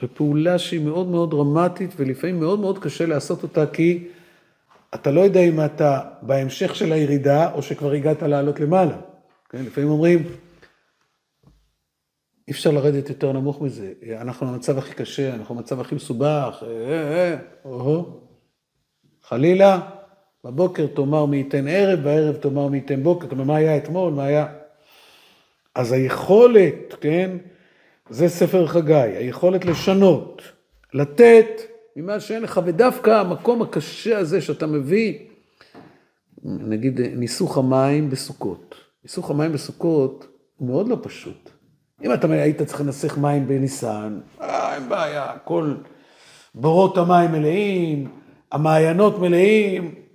זו 0.00 0.08
פעולה 0.14 0.58
שהיא 0.58 0.80
מאוד 0.80 1.06
מאוד 1.08 1.30
דרמטית, 1.30 1.90
ולפעמים 1.96 2.40
מאוד 2.40 2.60
מאוד 2.60 2.78
קשה 2.78 3.06
לעשות 3.06 3.42
אותה, 3.42 3.66
כי 3.66 4.08
אתה 4.94 5.10
לא 5.10 5.20
יודע 5.20 5.40
אם 5.40 5.64
אתה 5.64 6.00
בהמשך 6.22 6.74
של 6.74 6.92
הירידה, 6.92 7.52
או 7.52 7.62
שכבר 7.62 7.92
הגעת 7.92 8.22
לעלות 8.22 8.60
למעלה. 8.60 8.96
כן? 9.48 9.64
לפעמים 9.64 9.90
אומרים, 9.90 10.22
אי 12.48 12.52
אפשר 12.52 12.70
לרדת 12.70 13.08
יותר 13.08 13.32
נמוך 13.32 13.62
מזה, 13.62 13.92
אנחנו 14.20 14.46
במצב 14.46 14.78
הכי 14.78 14.94
קשה, 14.94 15.34
אנחנו 15.34 15.54
במצב 15.54 15.80
הכי 15.80 15.94
מסובך, 15.94 16.62
אה, 16.62 16.68
אה, 16.68 17.32
אה, 17.32 17.36
או 17.64 18.20
חלילה, 19.22 19.95
בבוקר 20.46 20.86
תאמר 20.86 21.26
מי 21.26 21.36
ייתן 21.36 21.68
ערב, 21.68 22.00
בערב 22.00 22.36
תאמר 22.36 22.68
מי 22.68 22.76
ייתן 22.76 23.02
בוקר, 23.02 23.28
כלומר, 23.28 23.44
מה 23.44 23.56
היה 23.56 23.76
אתמול, 23.76 24.12
מה 24.12 24.24
היה... 24.24 24.46
אז 25.74 25.92
היכולת, 25.92 26.94
כן, 27.00 27.30
זה 28.10 28.28
ספר 28.28 28.66
חגי, 28.66 28.94
היכולת 28.94 29.64
לשנות, 29.64 30.42
לתת 30.94 31.46
ממה 31.96 32.20
שאין 32.20 32.42
לך, 32.42 32.60
ודווקא 32.64 33.10
המקום 33.10 33.62
הקשה 33.62 34.18
הזה 34.18 34.40
שאתה 34.40 34.66
מביא, 34.66 35.18
נגיד 36.44 37.00
ניסוך 37.00 37.58
המים 37.58 38.10
בסוכות. 38.10 38.74
ניסוך 39.04 39.30
המים 39.30 39.52
בסוכות 39.52 40.26
הוא 40.56 40.68
מאוד 40.68 40.88
לא 40.88 40.98
פשוט. 41.02 41.50
אם 42.04 42.12
אתה 42.12 42.32
היית 42.32 42.62
צריך 42.62 42.80
לנסח 42.80 43.18
מים 43.18 43.48
בניסן, 43.48 44.18
אה, 44.40 44.74
אין 44.74 44.88
בעיה, 44.88 45.32
כל 45.44 45.74
בורות 46.54 46.98
המים 46.98 47.32
מלאים, 47.32 48.08
המעיינות 48.52 49.18
מלאים, 49.18 50.05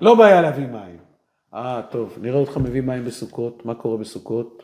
לא 0.00 0.14
בעיה 0.14 0.42
להביא 0.42 0.66
מים. 0.66 0.98
אה, 1.54 1.82
טוב, 1.90 2.18
נראה 2.20 2.38
אותך 2.38 2.56
מביא 2.56 2.80
מים 2.80 3.04
בסוכות, 3.04 3.64
מה 3.64 3.74
קורה 3.74 3.96
בסוכות? 3.96 4.62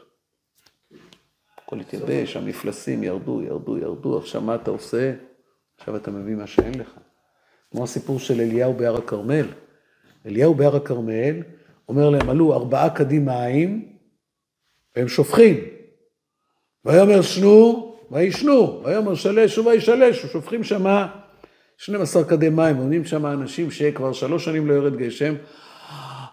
הכל 1.59 1.81
התייבש, 1.81 2.37
המפלסים 2.37 3.03
ירדו, 3.03 3.43
ירדו, 3.43 3.79
ירדו, 3.79 4.19
עכשיו 4.19 4.41
מה 4.41 4.55
אתה 4.55 4.71
עושה? 4.71 5.15
עכשיו 5.79 5.97
אתה 5.97 6.11
מביא 6.11 6.35
מה 6.35 6.47
שאין 6.47 6.79
לך. 6.79 6.99
כמו 7.71 7.85
הסיפור 7.85 8.19
של 8.19 8.41
אליהו 8.41 8.73
בהר 8.73 8.97
הכרמל. 8.97 9.47
אליהו 10.27 10.55
בהר 10.55 10.77
הכרמל 10.77 11.43
אומר 11.89 12.11
להם, 12.11 12.31
עלו 12.31 12.55
ארבעה 12.55 12.91
קדים 12.91 13.25
מים, 13.25 13.93
והם 14.97 15.09
שופכים. 15.09 15.57
ויאמר 16.85 17.23
שנו, 17.23 17.95
וישנו, 18.11 18.83
ויאמר 18.85 19.15
שלשו 19.15 19.65
וישלשו, 19.65 20.29
שופכים 20.29 20.65
שמה 20.65 21.26
12 21.77 22.25
קדי 22.25 22.49
מים, 22.49 22.77
עומדים 22.77 23.05
שם 23.05 23.27
אנשים 23.27 23.71
שכבר 23.71 24.13
שלוש 24.13 24.45
שנים 24.45 24.67
לא 24.67 24.73
יורד 24.75 24.97
גשם, 24.97 25.35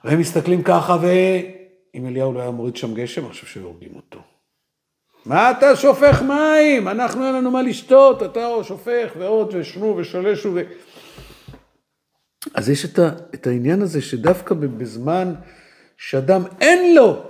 והם 0.04 0.20
מסתכלים 0.20 0.64
ככה, 0.64 0.98
ואם 1.02 2.06
אליהו 2.08 2.34
לא 2.34 2.41
היה 2.41 2.52
מוריד 2.52 2.76
שם 2.76 2.94
גשם, 2.94 3.30
חושב 3.30 3.48
שהורגים 3.48 3.96
אותו. 3.96 4.20
מה 5.26 5.52
אתה 5.52 5.76
שופך 5.76 6.22
מים? 6.22 6.88
אנחנו 6.88 7.26
אין 7.26 7.36
לנו 7.36 7.52
מה 7.52 7.62
לשתות, 7.62 8.24
אתה 8.24 8.48
שופך 8.64 9.12
ועוד 9.20 9.54
ושנו 9.54 9.98
ושלשו 9.98 10.52
ו... 10.54 10.62
אז 12.54 12.70
יש 12.70 12.86
את, 12.86 13.00
ה, 13.00 13.10
את 13.34 13.48
העניין 13.48 13.82
הזה 13.82 14.02
שדווקא 14.02 14.56
בזמן 14.56 15.34
שאדם 15.98 16.44
אין 16.62 16.96
לו, 16.96 17.24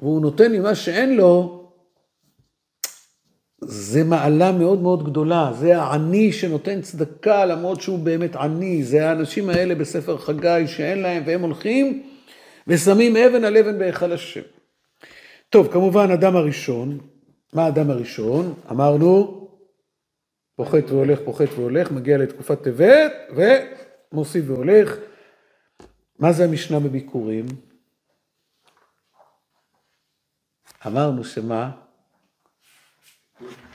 והוא 0.00 0.20
נותן 0.20 0.52
ממה 0.52 0.74
שאין 0.74 1.16
לו, 1.16 1.63
זה 3.66 4.04
מעלה 4.04 4.52
מאוד 4.52 4.82
מאוד 4.82 5.04
גדולה, 5.04 5.50
זה 5.54 5.82
העני 5.82 6.32
שנותן 6.32 6.80
צדקה 6.82 7.44
למרות 7.44 7.80
שהוא 7.80 7.98
באמת 7.98 8.36
עני, 8.36 8.84
זה 8.84 9.08
האנשים 9.08 9.48
האלה 9.48 9.74
בספר 9.74 10.18
חגי 10.18 10.66
שאין 10.66 10.98
להם 11.02 11.22
והם 11.26 11.40
הולכים 11.40 12.02
ושמים 12.66 13.16
אבן 13.16 13.44
על 13.44 13.56
אבן 13.56 13.78
בהיכל 13.78 14.12
השם. 14.12 14.40
טוב, 15.50 15.72
כמובן, 15.72 16.10
אדם 16.10 16.36
הראשון, 16.36 16.98
מה 17.52 17.64
האדם 17.64 17.90
הראשון? 17.90 18.54
אמרנו, 18.70 19.40
פוחת 20.56 20.90
והולך, 20.90 21.18
פוחת 21.24 21.48
והולך, 21.56 21.90
מגיע 21.90 22.18
לתקופת 22.18 22.62
טבת, 22.62 23.12
ומוסיף 24.12 24.44
והולך. 24.46 24.96
מה 26.18 26.32
זה 26.32 26.44
המשנה 26.44 26.80
בביקורים? 26.80 27.46
אמרנו 30.86 31.24
שמה? 31.24 31.83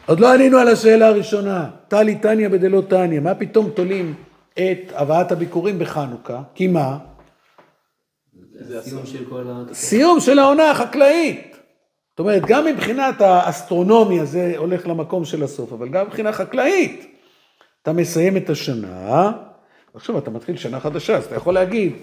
עוד 0.09 0.19
לא 0.19 0.33
ענינו 0.33 0.57
על 0.57 0.67
השאלה 0.67 1.07
הראשונה. 1.07 1.69
טלי 1.87 2.15
תניא 2.15 2.47
בדלא 2.47 2.81
תניא, 2.89 3.19
מה 3.19 3.35
פתאום 3.35 3.69
תולים 3.69 4.13
את 4.53 4.91
הבאת 4.95 5.31
הביקורים 5.31 5.79
בחנוכה? 5.79 6.41
כי 6.55 6.67
מה? 6.67 6.97
זה 8.59 8.79
הסיום 8.79 9.05
של 9.05 9.25
כל 9.29 9.43
ה... 9.47 9.73
סיום 9.73 10.19
של 10.19 10.39
העונה 10.39 10.71
החקלאית. 10.71 11.55
זאת 12.09 12.19
אומרת, 12.19 12.45
גם 12.45 12.65
מבחינת 12.65 13.21
האסטרונומיה 13.21 14.25
זה 14.25 14.53
הולך 14.57 14.87
למקום 14.87 15.25
של 15.25 15.43
הסוף, 15.43 15.73
אבל 15.73 15.89
גם 15.89 16.05
מבחינה 16.05 16.31
חקלאית. 16.31 17.15
אתה 17.81 17.93
מסיים 17.93 18.37
את 18.37 18.49
השנה, 18.49 19.31
עכשיו 19.93 20.17
אתה 20.17 20.31
מתחיל 20.31 20.57
שנה 20.57 20.79
חדשה, 20.79 21.17
אז 21.17 21.25
אתה 21.25 21.35
יכול 21.35 21.53
להגיד, 21.53 21.93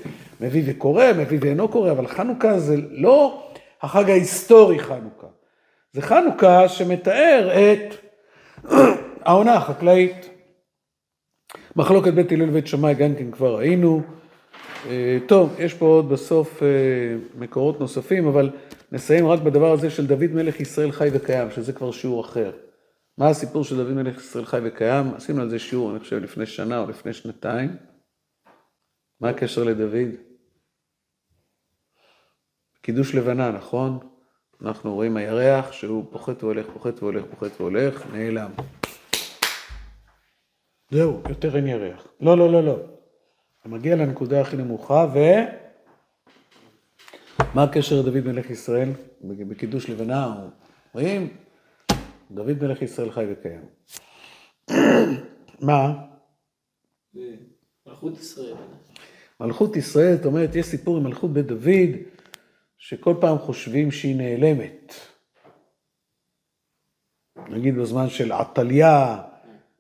מביא 0.41 0.63
וקורא, 0.67 1.05
מביא 1.19 1.39
ואינו 1.41 1.69
קורא, 1.69 1.91
אבל 1.91 2.07
חנוכה 2.07 2.59
זה 2.59 2.77
לא 2.91 3.49
החג 3.83 4.11
ההיסטורי 4.11 4.79
חנוכה. 4.79 5.36
זה 5.97 6.03
חנוכה 6.03 6.69
שמתאר 6.69 7.51
את 7.53 7.95
העונה 9.27 9.55
החקלאית. 9.55 10.31
מחלוקת 11.77 12.13
בית 12.13 12.33
הלל 12.33 12.49
ובית 12.49 12.67
שמאי 12.67 12.95
גם 12.95 13.15
כן 13.19 13.31
כבר 13.31 13.57
ראינו. 13.57 14.03
אה, 14.87 15.19
טוב, 15.29 15.55
יש 15.59 15.75
פה 15.75 15.87
עוד 15.87 16.09
בסוף 16.09 16.63
אה, 16.63 16.69
מקורות 17.39 17.81
נוספים, 17.81 18.27
אבל 18.27 18.51
נסיים 18.93 19.27
רק 19.27 19.41
בדבר 19.41 19.73
הזה 19.73 19.91
של 19.91 20.07
דוד 20.07 20.31
מלך 20.33 20.61
ישראל 20.61 20.93
חי 20.93 21.09
וקיים, 21.13 21.51
שזה 21.51 21.73
כבר 21.73 21.91
שיעור 21.91 22.21
אחר. 22.21 22.53
מה 23.19 23.29
הסיפור 23.29 23.65
של 23.65 23.77
דוד 23.77 23.93
מלך 23.93 24.17
ישראל 24.17 24.45
חי 24.45 24.59
וקיים? 24.65 25.15
עשינו 25.15 25.43
על 25.43 25.51
זה 25.51 25.59
שיעור, 25.59 25.91
אני 25.91 25.99
חושב, 25.99 26.23
לפני 26.23 26.47
שנה 26.47 26.79
או 26.79 26.91
לפני 26.91 27.13
שנתיים. 27.13 27.77
מה 29.21 29.29
הקשר 29.29 29.65
לדוד? 29.65 30.09
קידוש 32.83 33.15
לבנה, 33.15 33.51
נכון? 33.51 34.16
אנחנו 34.63 34.95
רואים 34.95 35.17
הירח 35.17 35.73
שהוא 35.73 36.05
פוחת 36.11 36.43
והולך, 36.45 36.67
פוחת 36.73 37.03
והולך, 37.03 37.25
פוחת 37.31 37.61
והולך, 37.61 38.07
נעלם. 38.13 38.51
זהו, 40.91 41.21
יותר 41.29 41.57
אין 41.57 41.67
ירח. 41.67 42.07
לא, 42.21 42.39
לא, 42.39 42.53
לא, 42.53 42.63
לא. 42.63 42.77
אתה 43.61 43.69
מגיע 43.69 43.97
לנקודה 43.97 44.41
הכי 44.41 44.57
נמוכה, 44.57 45.07
ו... 45.15 45.19
מה 47.55 47.63
הקשר 47.63 48.01
לדוד 48.01 48.27
מלך 48.27 48.51
ישראל? 48.51 48.89
בקידוש 49.21 49.91
לבנה, 49.91 50.49
רואים? 50.95 51.37
דוד 52.31 52.63
מלך 52.63 52.83
ישראל 52.83 53.11
חי 53.11 53.25
וקיים. 53.33 53.65
מה? 55.61 55.93
מלכות 57.87 58.19
ישראל. 58.19 58.55
מלכות 59.41 59.77
ישראל, 59.77 60.17
זאת 60.17 60.25
אומרת, 60.27 60.55
יש 60.55 60.67
סיפור 60.67 60.97
עם 60.97 61.03
מלכות 61.03 61.33
בית 61.33 61.47
דוד, 61.47 62.16
שכל 62.79 63.15
פעם 63.21 63.39
חושבים 63.39 63.91
שהיא 63.91 64.17
נעלמת. 64.17 64.95
נגיד 67.49 67.77
בזמן 67.77 68.09
של 68.09 68.33
עתליה, 68.33 69.23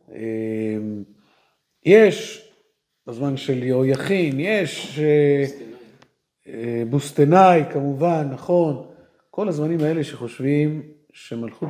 אמ, 0.09 1.05
יש, 1.85 2.49
בזמן 3.07 3.37
של 3.37 3.63
יהויכין, 3.63 4.41
יש 4.41 4.99
אה, 4.99 5.45
אה, 6.47 6.83
בוסטנאי 6.91 7.63
כמובן, 7.73 8.29
נכון, 8.33 8.87
כל 9.31 9.49
הזמנים 9.49 9.81
האלה 9.81 10.05
שחושבים 10.05 10.83
שמלכות 11.13 11.69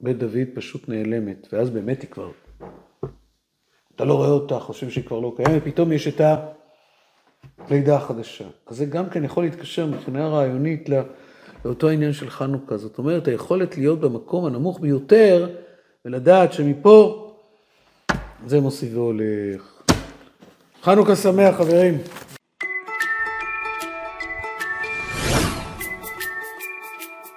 בית 0.00 0.18
דוד 0.18 0.48
פשוט 0.54 0.88
נעלמת, 0.88 1.48
ואז 1.52 1.70
באמת 1.70 2.02
היא 2.02 2.10
כבר, 2.10 2.30
אתה 3.96 4.04
לא 4.04 4.14
רואה 4.14 4.28
אותה, 4.28 4.58
חושבים 4.58 4.90
שהיא 4.90 5.04
כבר 5.04 5.20
לא 5.20 5.34
קיימת, 5.36 5.62
פתאום 5.64 5.92
יש 5.92 6.08
את 6.08 6.20
לידה 7.70 8.00
חדשה. 8.00 8.44
אז 8.66 8.76
זה 8.76 8.84
גם 8.84 9.08
כן 9.10 9.24
יכול 9.24 9.44
להתקשר 9.44 9.86
מבחינה 9.86 10.28
רעיונית 10.28 10.88
לא- 10.88 10.98
לאותו 11.64 11.88
עניין 11.88 12.12
של 12.12 12.30
חנוכה. 12.30 12.76
זאת 12.76 12.98
אומרת, 12.98 13.28
היכולת 13.28 13.76
להיות 13.78 14.00
במקום 14.00 14.44
הנמוך 14.46 14.80
ביותר, 14.80 15.48
ולדעת 16.04 16.52
שמפה 16.52 17.28
זה 18.46 18.60
מוסיף 18.60 18.90
והולך. 18.94 19.82
חנוכה 20.82 21.16
שמח, 21.16 21.54
חברים. 21.56 21.98